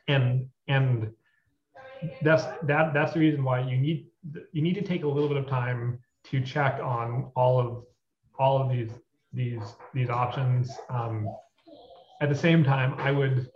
And 0.09 0.49
and 0.69 1.11
that's 2.23 2.45
that 2.65 2.95
that's 2.95 3.15
the 3.15 3.21
reason 3.21 3.43
why 3.43 3.61
you 3.61 3.77
need 3.77 4.07
you 4.53 4.63
need 4.63 4.75
to 4.75 4.83
take 4.83 5.03
a 5.05 5.09
little 5.09 5.29
bit 5.29 5.39
of 5.39 5.47
time 5.47 5.99
to 6.25 6.41
check 6.41 6.81
on 6.83 7.31
all 7.37 7.59
of 7.59 7.85
all 8.39 8.63
of 8.63 8.71
these 8.71 8.93
these 9.33 9.75
these 9.95 10.11
options. 10.11 10.71
Um, 10.89 11.29
at 12.21 12.29
the 12.29 12.35
same 12.35 12.65
time, 12.65 12.95
I 12.99 13.11
would 13.11 13.51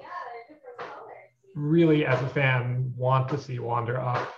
really, 1.55 2.05
as 2.05 2.20
a 2.23 2.29
fan, 2.29 2.92
want 2.96 3.29
to 3.31 3.38
see 3.38 3.59
Wander 3.59 3.99
up 3.99 4.33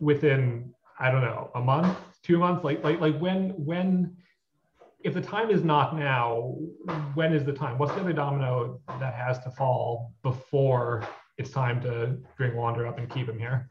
within 0.00 0.74
I 0.98 1.10
don't 1.10 1.22
know 1.22 1.50
a 1.54 1.60
month, 1.60 1.96
two 2.22 2.38
months, 2.38 2.64
like 2.64 2.82
like 2.82 3.00
like 3.00 3.18
when 3.18 3.50
when 3.50 4.16
if 5.02 5.14
the 5.14 5.20
time 5.20 5.50
is 5.50 5.64
not 5.64 5.96
now, 5.96 6.56
when 7.14 7.32
is 7.32 7.44
the 7.44 7.52
time? 7.52 7.78
What's 7.78 7.94
the 7.94 8.00
other 8.00 8.12
domino 8.12 8.80
that 8.98 9.14
has 9.14 9.38
to 9.40 9.50
fall 9.50 10.12
before 10.22 11.06
it's 11.38 11.50
time 11.50 11.80
to 11.82 12.18
bring 12.36 12.54
Wander 12.54 12.86
up 12.86 12.98
and 12.98 13.08
keep 13.08 13.28
him 13.28 13.38
here? 13.38 13.66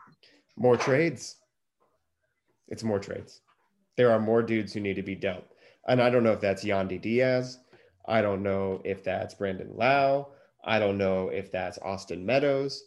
More 0.57 0.75
trades. 0.75 1.35
It's 2.67 2.83
more 2.83 2.99
trades. 2.99 3.41
There 3.95 4.11
are 4.11 4.19
more 4.19 4.41
dudes 4.41 4.73
who 4.73 4.79
need 4.79 4.95
to 4.95 5.03
be 5.03 5.15
dealt. 5.15 5.45
And 5.87 6.01
I 6.01 6.09
don't 6.09 6.23
know 6.23 6.31
if 6.31 6.41
that's 6.41 6.63
Yandy 6.63 6.99
Diaz. 6.99 7.59
I 8.07 8.21
don't 8.21 8.41
know 8.41 8.81
if 8.83 9.03
that's 9.03 9.35
Brandon 9.35 9.71
Lowe. 9.75 10.29
I 10.63 10.79
don't 10.79 10.97
know 10.97 11.29
if 11.29 11.51
that's 11.51 11.77
Austin 11.79 12.25
Meadows. 12.25 12.83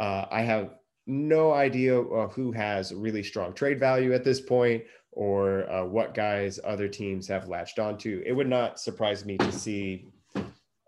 Uh, 0.00 0.26
I 0.30 0.42
have 0.42 0.70
no 1.06 1.52
idea 1.52 2.00
uh, 2.00 2.28
who 2.28 2.52
has 2.52 2.94
really 2.94 3.22
strong 3.22 3.52
trade 3.52 3.78
value 3.78 4.12
at 4.12 4.24
this 4.24 4.40
point 4.40 4.82
or 5.12 5.70
uh, 5.70 5.84
what 5.84 6.14
guys 6.14 6.58
other 6.64 6.88
teams 6.88 7.28
have 7.28 7.48
latched 7.48 7.78
onto. 7.78 8.22
It 8.26 8.32
would 8.32 8.48
not 8.48 8.80
surprise 8.80 9.24
me 9.24 9.36
to 9.38 9.52
see 9.52 10.06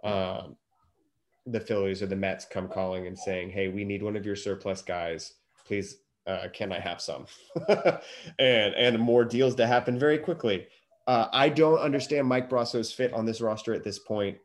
um, 0.03 0.57
the 1.47 1.61
Phillies 1.61 2.03
or 2.03 2.07
the 2.07 2.17
Mets 2.17 2.45
come 2.45 2.69
calling 2.69 3.07
and 3.07 3.19
saying, 3.19 3.51
"Hey, 3.51 3.69
we 3.69 3.85
need 3.85 4.03
one 4.03 4.17
of 4.17 4.27
your 4.27 4.37
surplus 4.37 4.83
guys. 4.83 5.35
Please, 5.65 5.99
uh, 6.27 6.49
can 6.53 6.73
I 6.73 6.81
have 6.81 7.01
some?" 7.01 7.27
and 8.39 8.75
and 8.75 8.99
more 8.99 9.25
deals 9.25 9.55
to 9.57 9.67
happen 9.67 9.99
very 9.99 10.19
quickly. 10.19 10.67
Uh, 11.07 11.29
I 11.33 11.49
don't 11.49 11.79
understand 11.79 12.27
Mike 12.27 12.51
Brosseau's 12.51 12.93
fit 12.93 13.13
on 13.13 13.27
this 13.27 13.41
roster 13.41 13.75
at 13.75 13.85
this 13.85 14.01
point, 14.01 14.39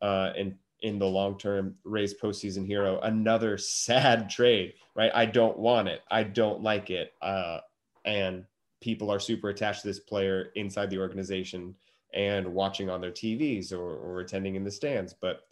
uh, 0.00 0.32
and 0.36 0.54
in 0.82 0.98
the 0.98 1.06
long 1.06 1.38
term 1.38 1.74
Rays 1.84 2.14
postseason 2.14 2.66
hero. 2.66 3.00
Another 3.00 3.58
sad 3.58 4.30
trade, 4.30 4.74
right? 4.94 5.10
I 5.14 5.26
don't 5.26 5.58
want 5.58 5.88
it. 5.88 6.02
I 6.10 6.22
don't 6.22 6.62
like 6.62 6.90
it. 6.90 7.14
Uh, 7.20 7.58
and 8.04 8.44
people 8.80 9.10
are 9.10 9.18
super 9.18 9.48
attached 9.48 9.82
to 9.82 9.88
this 9.88 10.00
player 10.00 10.50
inside 10.54 10.90
the 10.90 10.98
organization 10.98 11.74
and 12.14 12.46
watching 12.46 12.88
on 12.88 13.00
their 13.00 13.10
TVs 13.10 13.72
or, 13.72 13.96
or 13.96 14.20
attending 14.20 14.54
in 14.54 14.64
the 14.64 14.70
stands. 14.70 15.14
But 15.20 15.42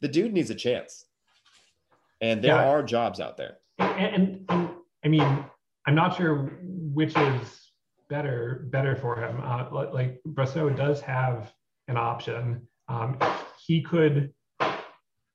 the 0.00 0.08
dude 0.08 0.32
needs 0.32 0.50
a 0.50 0.54
chance. 0.54 1.06
And 2.20 2.42
there 2.42 2.54
yeah. 2.54 2.68
are 2.68 2.82
jobs 2.82 3.20
out 3.20 3.36
there. 3.36 3.58
And, 3.78 4.14
and, 4.14 4.44
and, 4.48 4.70
I 5.04 5.08
mean, 5.08 5.44
I'm 5.86 5.94
not 5.94 6.16
sure 6.16 6.52
which 6.62 7.16
is 7.16 7.72
better 8.08 8.66
better 8.70 8.94
for 8.94 9.16
him. 9.16 9.40
Uh, 9.42 9.68
like 9.92 10.20
Brosseau 10.28 10.74
does 10.76 11.00
have 11.00 11.52
an 11.88 11.96
option. 11.96 12.66
Um, 12.88 13.18
he 13.66 13.82
could 13.82 14.32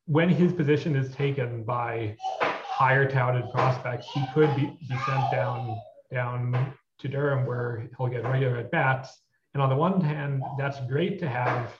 when 0.07 0.29
his 0.29 0.53
position 0.53 0.95
is 0.95 1.13
taken 1.13 1.63
by 1.63 2.15
higher 2.41 3.09
touted 3.09 3.49
prospects, 3.51 4.07
he 4.13 4.23
could 4.33 4.53
be, 4.55 4.65
be 4.87 4.97
sent 5.05 5.31
down 5.31 5.77
down 6.11 6.73
to 6.99 7.07
Durham 7.09 7.45
where 7.45 7.89
he'll 7.97 8.07
get 8.07 8.23
regular 8.23 8.57
at 8.57 8.71
bats. 8.71 9.21
And 9.53 9.61
on 9.61 9.69
the 9.69 9.75
one 9.75 9.99
hand, 9.99 10.41
that's 10.57 10.79
great 10.87 11.19
to 11.19 11.27
have 11.27 11.73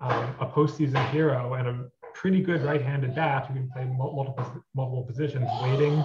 um, 0.00 0.34
a 0.40 0.46
postseason 0.46 1.08
hero 1.10 1.54
and 1.54 1.68
a 1.68 1.88
pretty 2.12 2.42
good 2.42 2.62
right-handed 2.62 3.14
bat 3.14 3.46
who 3.46 3.54
can 3.54 3.70
play 3.70 3.84
multiple 3.84 4.62
multiple 4.74 5.04
positions 5.04 5.48
waiting 5.62 6.04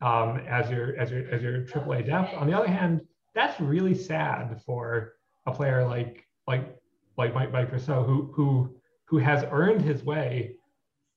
um, 0.00 0.38
as 0.48 0.68
your 0.68 0.96
as 0.98 1.12
your 1.12 1.28
as 1.30 1.40
your 1.40 1.64
AAA 1.66 2.06
depth. 2.06 2.34
On 2.34 2.48
the 2.48 2.58
other 2.58 2.68
hand, 2.68 3.00
that's 3.34 3.60
really 3.60 3.94
sad 3.94 4.60
for 4.66 5.12
a 5.46 5.52
player 5.52 5.86
like 5.86 6.26
like 6.48 6.76
like 7.16 7.32
Mike 7.32 7.52
Mike 7.52 7.70
Brosseau, 7.70 8.04
who 8.04 8.32
who 8.34 8.74
who 9.06 9.18
has 9.18 9.44
earned 9.52 9.82
his 9.82 10.02
way 10.02 10.56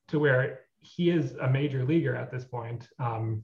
to 0.10 0.20
where 0.20 0.62
he 0.80 1.10
is 1.10 1.34
a 1.42 1.50
major 1.50 1.84
leaguer 1.84 2.16
at 2.16 2.32
this 2.32 2.46
point. 2.46 2.88
Um, 3.00 3.44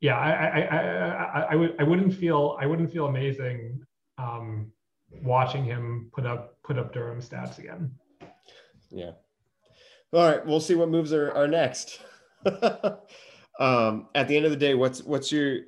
yeah, 0.00 0.16
I, 0.16 0.30
I, 0.30 0.60
I, 0.60 1.46
I, 1.50 1.54
would 1.56 1.74
I 1.80 1.82
wouldn't 1.82 2.14
feel 2.14 2.56
I 2.60 2.66
wouldn't 2.66 2.92
feel 2.92 3.06
amazing 3.06 3.80
um, 4.16 4.70
watching 5.22 5.64
him 5.64 6.10
put 6.14 6.24
up 6.24 6.56
put 6.62 6.78
up 6.78 6.92
Durham 6.92 7.20
stats 7.20 7.58
again. 7.58 7.90
Yeah. 8.90 9.12
All 10.12 10.26
right, 10.26 10.44
we'll 10.46 10.60
see 10.60 10.74
what 10.74 10.88
moves 10.88 11.12
are, 11.12 11.32
are 11.32 11.48
next. 11.48 12.00
um, 13.60 14.08
at 14.14 14.26
the 14.26 14.36
end 14.36 14.46
of 14.46 14.50
the 14.50 14.56
day, 14.56 14.74
what's 14.74 15.02
what's 15.02 15.30
your 15.30 15.60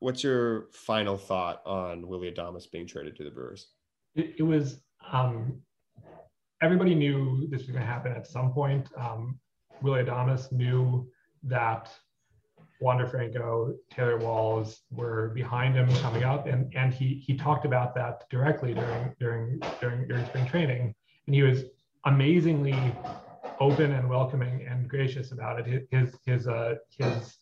what's 0.00 0.22
your 0.22 0.68
final 0.72 1.16
thought 1.16 1.62
on 1.64 2.06
Willy 2.06 2.30
Adames 2.30 2.70
being 2.70 2.86
traded 2.86 3.16
to 3.16 3.24
the 3.24 3.30
Brewers? 3.30 3.68
It, 4.14 4.34
it 4.38 4.42
was 4.42 4.80
um, 5.10 5.62
everybody 6.62 6.94
knew 6.94 7.46
this 7.48 7.62
was 7.62 7.70
going 7.70 7.80
to 7.80 7.86
happen 7.86 8.12
at 8.12 8.26
some 8.26 8.52
point. 8.52 8.88
Um, 8.96 9.38
Willy 9.82 10.02
Adames 10.04 10.52
knew 10.52 11.08
that 11.44 11.90
Wander 12.80 13.06
Franco, 13.06 13.74
Taylor 13.90 14.18
Walls 14.18 14.82
were 14.90 15.28
behind 15.34 15.74
him 15.74 15.88
coming 15.96 16.24
up, 16.24 16.46
and 16.46 16.72
and 16.74 16.92
he 16.92 17.22
he 17.26 17.36
talked 17.36 17.64
about 17.64 17.94
that 17.94 18.24
directly 18.30 18.74
during 18.74 19.14
during 19.18 19.60
during 19.80 20.08
during 20.08 20.24
spring 20.26 20.46
training, 20.46 20.94
and 21.26 21.34
he 21.34 21.42
was 21.42 21.64
amazingly 22.06 22.94
open 23.58 23.92
and 23.92 24.08
welcoming 24.08 24.66
and 24.66 24.88
gracious 24.88 25.32
about 25.32 25.60
it. 25.60 25.88
His 25.90 26.14
his 26.24 26.48
uh, 26.48 26.76
his, 26.98 27.36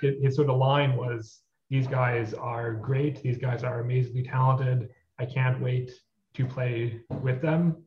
his 0.00 0.14
his 0.22 0.36
sort 0.36 0.48
of 0.48 0.56
line 0.58 0.96
was, 0.96 1.40
"These 1.70 1.88
guys 1.88 2.32
are 2.32 2.74
great. 2.74 3.20
These 3.22 3.38
guys 3.38 3.64
are 3.64 3.80
amazingly 3.80 4.22
talented. 4.22 4.90
I 5.18 5.26
can't 5.26 5.60
wait 5.60 5.90
to 6.34 6.46
play 6.46 7.00
with 7.20 7.42
them." 7.42 7.84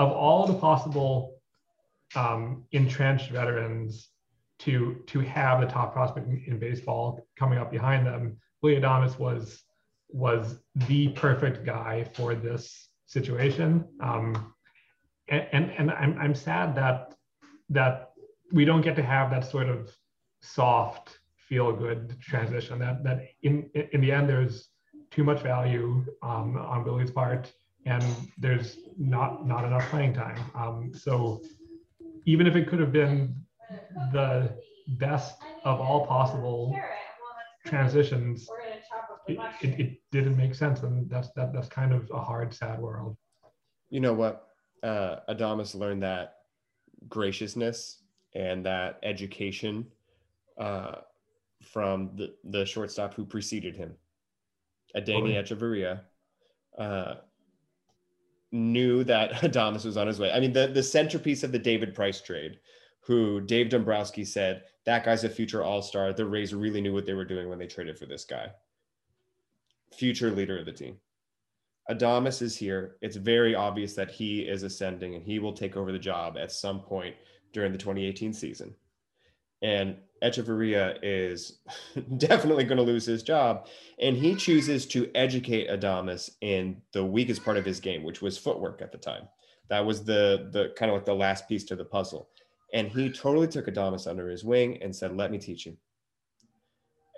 Of 0.00 0.10
all 0.12 0.46
the 0.46 0.54
possible 0.54 1.34
um, 2.16 2.64
entrenched 2.72 3.30
veterans 3.30 4.08
to 4.60 5.02
to 5.08 5.20
have 5.20 5.60
the 5.60 5.66
top 5.66 5.92
prospect 5.92 6.26
in, 6.26 6.42
in 6.46 6.58
baseball 6.58 7.26
coming 7.38 7.58
up 7.58 7.70
behind 7.70 8.06
them, 8.06 8.38
Willy 8.62 8.80
Adames 8.80 9.18
was 9.18 9.62
was 10.08 10.56
the 10.88 11.08
perfect 11.08 11.66
guy 11.66 12.04
for 12.14 12.34
this 12.34 12.88
situation. 13.06 13.84
Um, 14.00 14.54
and 15.28 15.46
and, 15.52 15.70
and 15.78 15.90
I'm, 15.90 16.18
I'm 16.18 16.34
sad 16.34 16.74
that 16.76 17.14
that 17.68 18.12
we 18.52 18.64
don't 18.64 18.80
get 18.80 18.96
to 18.96 19.02
have 19.02 19.30
that 19.30 19.44
sort 19.44 19.68
of 19.68 19.94
soft 20.40 21.18
feel 21.36 21.72
good 21.72 22.16
transition 22.20 22.78
that 22.78 23.04
that 23.04 23.18
in 23.42 23.68
in 23.92 24.00
the 24.00 24.12
end 24.12 24.30
there's 24.30 24.68
too 25.10 25.24
much 25.24 25.42
value 25.42 26.02
um, 26.22 26.56
on 26.56 26.84
Willy's 26.84 27.10
part 27.10 27.52
and 27.86 28.04
there's 28.38 28.78
not 28.98 29.46
not 29.46 29.64
enough 29.64 29.88
playing 29.90 30.14
time. 30.14 30.38
Um, 30.54 30.92
so 30.94 31.42
even 32.26 32.46
if 32.46 32.56
it 32.56 32.68
could 32.68 32.80
have 32.80 32.92
been 32.92 33.34
the 34.12 34.52
best 34.98 35.36
of 35.64 35.80
all 35.80 36.06
possible 36.06 36.78
transitions, 37.66 38.48
it, 39.26 39.38
it, 39.62 39.80
it, 39.80 39.96
didn't 40.10 40.36
make 40.36 40.54
sense, 40.54 40.82
and 40.82 41.08
that's 41.08 41.30
that 41.36 41.52
that's 41.52 41.68
kind 41.68 41.92
of 41.92 42.10
a 42.12 42.20
hard, 42.20 42.52
sad 42.52 42.80
world. 42.80 43.16
You 43.90 44.00
know 44.00 44.14
what? 44.14 44.48
Uh, 44.82 45.16
Adames 45.28 45.74
learned 45.74 46.02
that 46.02 46.36
graciousness 47.08 48.02
and 48.34 48.64
that 48.64 48.98
education 49.02 49.86
uh, 50.58 50.96
from 51.62 52.10
the, 52.16 52.34
the 52.44 52.64
shortstop 52.64 53.14
who 53.14 53.24
preceded 53.24 53.76
him, 53.76 53.94
Adeiny 54.96 55.36
oh, 55.36 55.42
Hechavarria, 55.42 56.00
uh, 56.78 57.14
knew 58.52 59.04
that 59.04 59.32
Adames 59.42 59.84
was 59.84 59.96
on 59.96 60.06
his 60.06 60.18
way. 60.18 60.32
I 60.32 60.40
mean, 60.40 60.52
the, 60.52 60.66
the 60.68 60.82
centerpiece 60.82 61.42
of 61.42 61.52
the 61.52 61.58
David 61.58 61.94
Price 61.94 62.20
trade 62.20 62.58
who 63.00 63.40
Dave 63.40 63.70
Dombrowski 63.70 64.24
said 64.24 64.64
that 64.84 65.04
guy's 65.04 65.24
a 65.24 65.28
future 65.28 65.62
all 65.62 65.82
star. 65.82 66.12
The 66.12 66.24
Rays 66.24 66.54
really 66.54 66.80
knew 66.80 66.92
what 66.92 67.06
they 67.06 67.14
were 67.14 67.24
doing 67.24 67.48
when 67.48 67.58
they 67.58 67.66
traded 67.66 67.98
for 67.98 68.06
this 68.06 68.24
guy. 68.24 68.50
Future 69.96 70.30
leader 70.30 70.58
of 70.58 70.66
the 70.66 70.72
team. 70.72 70.96
Adames 71.90 72.40
is 72.40 72.56
here. 72.56 72.96
It's 73.00 73.16
very 73.16 73.54
obvious 73.54 73.94
that 73.94 74.10
he 74.10 74.42
is 74.42 74.62
ascending 74.62 75.14
and 75.14 75.24
he 75.24 75.38
will 75.38 75.52
take 75.52 75.76
over 75.76 75.90
the 75.90 75.98
job 75.98 76.36
at 76.38 76.52
some 76.52 76.80
point 76.80 77.16
during 77.52 77.72
the 77.72 77.78
2018 77.78 78.32
season. 78.32 78.74
And 79.62 79.96
Hechavarria 80.22 80.98
is 81.02 81.58
definitely 82.18 82.64
going 82.64 82.78
to 82.78 82.82
lose 82.82 83.06
his 83.06 83.22
job. 83.22 83.66
And 84.00 84.16
he 84.16 84.34
chooses 84.34 84.86
to 84.86 85.10
educate 85.14 85.68
Adames 85.68 86.30
in 86.40 86.82
the 86.92 87.04
weakest 87.04 87.44
part 87.44 87.56
of 87.56 87.64
his 87.64 87.80
game, 87.80 88.02
which 88.02 88.22
was 88.22 88.38
footwork 88.38 88.82
at 88.82 88.92
the 88.92 88.98
time. 88.98 89.28
That 89.68 89.86
was 89.86 90.04
the 90.04 90.48
the 90.52 90.72
kind 90.76 90.90
of 90.90 90.96
like 90.96 91.04
the 91.04 91.14
last 91.14 91.48
piece 91.48 91.64
to 91.64 91.76
the 91.76 91.84
puzzle. 91.84 92.28
And 92.72 92.88
he 92.88 93.10
totally 93.10 93.48
took 93.48 93.66
Adames 93.66 94.08
under 94.08 94.28
his 94.28 94.44
wing 94.44 94.78
and 94.82 94.94
said, 94.94 95.16
Let 95.16 95.30
me 95.30 95.38
teach 95.38 95.66
you. 95.66 95.76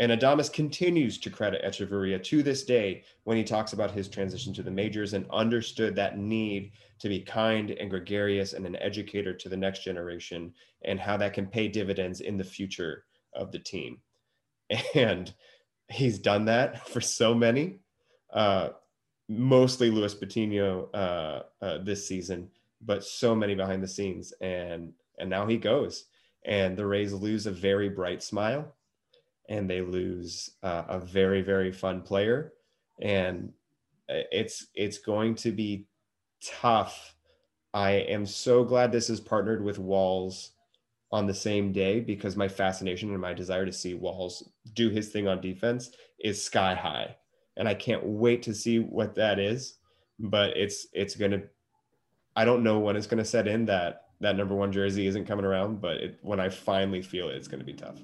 And 0.00 0.11
Adames 0.11 0.52
continues 0.52 1.18
to 1.18 1.31
credit 1.31 1.62
Hechavarria 1.64 2.22
to 2.24 2.42
this 2.42 2.64
day 2.64 3.05
when 3.24 3.37
he 3.37 3.44
talks 3.44 3.72
about 3.72 3.90
his 3.90 4.09
transition 4.09 4.52
to 4.55 4.62
the 4.62 4.70
majors 4.70 5.12
and 5.12 5.26
understood 5.31 5.94
that 5.96 6.18
need 6.18 6.72
to 6.98 7.09
be 7.09 7.20
kind 7.20 7.70
and 7.70 7.90
gregarious 7.90 8.55
and 8.55 8.66
an 8.66 8.76
educator 8.76 9.35
to 9.35 9.48
the 9.48 9.57
next 9.57 9.85
generation 9.85 10.52
and 10.85 10.98
how 10.98 11.16
that 11.18 11.35
can 11.35 11.46
pay 11.46 11.68
dividends 11.68 12.20
in 12.20 12.37
the 12.37 12.44
future 12.44 13.05
of 13.35 13.52
the 13.52 13.59
team. 13.59 13.98
And 14.94 15.33
he's 15.88 16.18
done 16.18 16.46
that 16.46 16.88
for 16.88 17.00
so 17.00 17.35
many, 17.35 17.81
uh, 18.33 18.70
mostly 19.28 19.90
Luis 19.90 20.14
Patino 20.14 20.90
uh, 20.92 21.42
uh, 21.61 21.78
this 21.83 22.09
season, 22.09 22.48
but 22.81 23.05
so 23.05 23.35
many 23.35 23.55
behind 23.55 23.83
the 23.83 23.88
scenes. 23.88 24.33
And 24.40 24.94
and 25.18 25.28
now 25.28 25.46
he 25.46 25.57
goes. 25.59 26.07
And 26.44 26.76
the 26.76 26.87
Rays 26.87 27.12
lose 27.12 27.46
a 27.46 27.52
very 27.52 27.88
bright 27.88 28.22
smile, 28.22 28.74
and 29.48 29.68
they 29.68 29.81
lose 29.81 30.50
uh, 30.62 30.85
a 30.88 30.98
very 30.98 31.42
very 31.42 31.72
fun 31.72 32.02
player, 32.02 32.52
and 33.00 33.52
it's 34.09 34.66
it's 34.74 34.98
going 34.98 35.35
to 35.37 35.52
be 35.52 35.87
tough. 36.42 37.14
I 37.74 37.90
am 37.92 38.26
so 38.26 38.64
glad 38.64 38.92
this 38.92 39.09
is 39.09 39.20
partnered 39.20 39.64
with 39.64 39.78
Walls 39.78 40.52
on 41.11 41.26
the 41.26 41.35
same 41.35 41.72
day 41.72 42.00
because 42.00 42.37
my 42.37 42.48
fascination 42.48 43.11
and 43.11 43.20
my 43.20 43.33
desire 43.35 43.66
to 43.66 43.72
see 43.72 43.94
Walls 43.94 44.50
do 44.74 44.90
his 44.90 45.09
thing 45.09 45.28
on 45.28 45.40
defense 45.40 45.90
is 46.18 46.42
sky 46.42 46.74
high. 46.74 47.16
And 47.57 47.68
I 47.68 47.74
can't 47.74 48.05
wait 48.05 48.42
to 48.44 48.55
see 48.55 48.78
what 48.78 49.14
that 49.16 49.38
is. 49.38 49.78
But 50.18 50.57
it's 50.57 50.87
it's 50.92 51.16
gonna 51.16 51.42
I 52.37 52.44
don't 52.44 52.62
know 52.62 52.78
when 52.78 52.96
it's 52.96 53.07
gonna 53.07 53.24
set 53.24 53.46
in 53.46 53.66
that 53.66 54.02
that 54.22 54.37
number 54.37 54.55
one 54.55 54.72
jersey 54.72 55.07
isn't 55.07 55.26
coming 55.26 55.44
around, 55.44 55.81
but 55.81 55.96
it, 55.96 56.18
when 56.22 56.40
I 56.40 56.48
finally 56.48 57.02
feel 57.02 57.28
it, 57.28 57.37
it's 57.37 57.48
going 57.48 57.59
to 57.59 57.66
be 57.66 57.72
tough. 57.74 57.98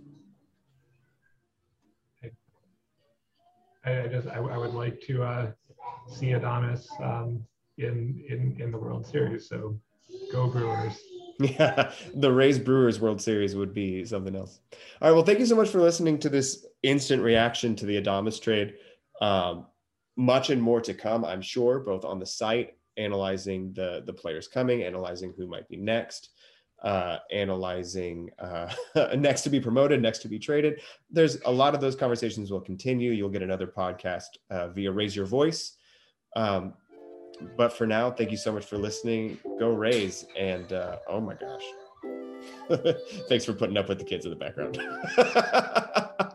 I, 3.88 4.04
I 4.04 4.06
just 4.08 4.28
I, 4.28 4.38
I, 4.38 4.56
would 4.56 4.74
like 4.74 5.00
to 5.02 5.22
uh, 5.22 5.50
see 6.10 6.28
Adames 6.28 6.88
um, 7.00 7.44
in 7.78 8.22
in 8.28 8.56
in 8.60 8.70
the 8.70 8.78
World 8.78 9.06
Series. 9.06 9.48
So 9.48 9.78
go 10.32 10.48
Brewers. 10.48 10.98
Yeah, 11.40 11.92
the 12.16 12.32
Rays 12.32 12.58
Brewers 12.58 12.98
World 12.98 13.22
Series 13.22 13.54
would 13.54 13.72
be 13.72 14.04
something 14.04 14.34
else. 14.34 14.58
All 15.00 15.08
right. 15.08 15.14
Well, 15.14 15.24
thank 15.24 15.38
you 15.38 15.46
so 15.46 15.54
much 15.54 15.68
for 15.68 15.80
listening 15.80 16.18
to 16.18 16.28
this 16.28 16.66
instant 16.82 17.22
reaction 17.22 17.76
to 17.76 17.86
the 17.86 18.02
Adames 18.02 18.42
trade. 18.42 18.74
Um, 19.20 19.66
much 20.16 20.50
and 20.50 20.60
more 20.60 20.80
to 20.80 20.92
come, 20.92 21.24
I'm 21.24 21.40
sure, 21.40 21.78
both 21.78 22.04
on 22.04 22.18
the 22.18 22.26
site 22.26 22.74
analyzing 22.96 23.72
the 23.72 24.02
the 24.04 24.12
players 24.12 24.48
coming, 24.48 24.82
analyzing 24.82 25.32
who 25.36 25.46
might 25.46 25.68
be 25.68 25.76
next, 25.76 26.30
uh, 26.82 27.18
analyzing 27.32 28.30
uh, 28.38 28.72
next 29.16 29.42
to 29.42 29.50
be 29.50 29.60
promoted, 29.60 30.00
next 30.00 30.20
to 30.20 30.28
be 30.28 30.38
traded. 30.38 30.80
There's 31.10 31.38
a 31.44 31.50
lot 31.50 31.74
of 31.74 31.80
those 31.80 31.96
conversations 31.96 32.50
will 32.50 32.60
continue. 32.60 33.12
You'll 33.12 33.30
get 33.30 33.42
another 33.42 33.66
podcast 33.66 34.38
uh, 34.50 34.68
via 34.68 34.90
Raise 34.90 35.16
Your 35.16 35.26
Voice. 35.26 35.76
Um, 36.36 36.74
but 37.56 37.72
for 37.72 37.86
now, 37.86 38.10
thank 38.10 38.30
you 38.30 38.36
so 38.36 38.52
much 38.52 38.64
for 38.64 38.78
listening. 38.78 39.38
Go 39.58 39.70
Rays. 39.70 40.26
and 40.36 40.72
uh, 40.72 40.98
oh 41.08 41.20
my 41.20 41.34
gosh. 41.34 41.64
Thanks 43.28 43.44
for 43.44 43.52
putting 43.52 43.76
up 43.76 43.88
with 43.88 43.98
the 43.98 44.04
kids 44.04 44.24
in 44.24 44.30
the 44.30 44.36
background. 44.36 44.78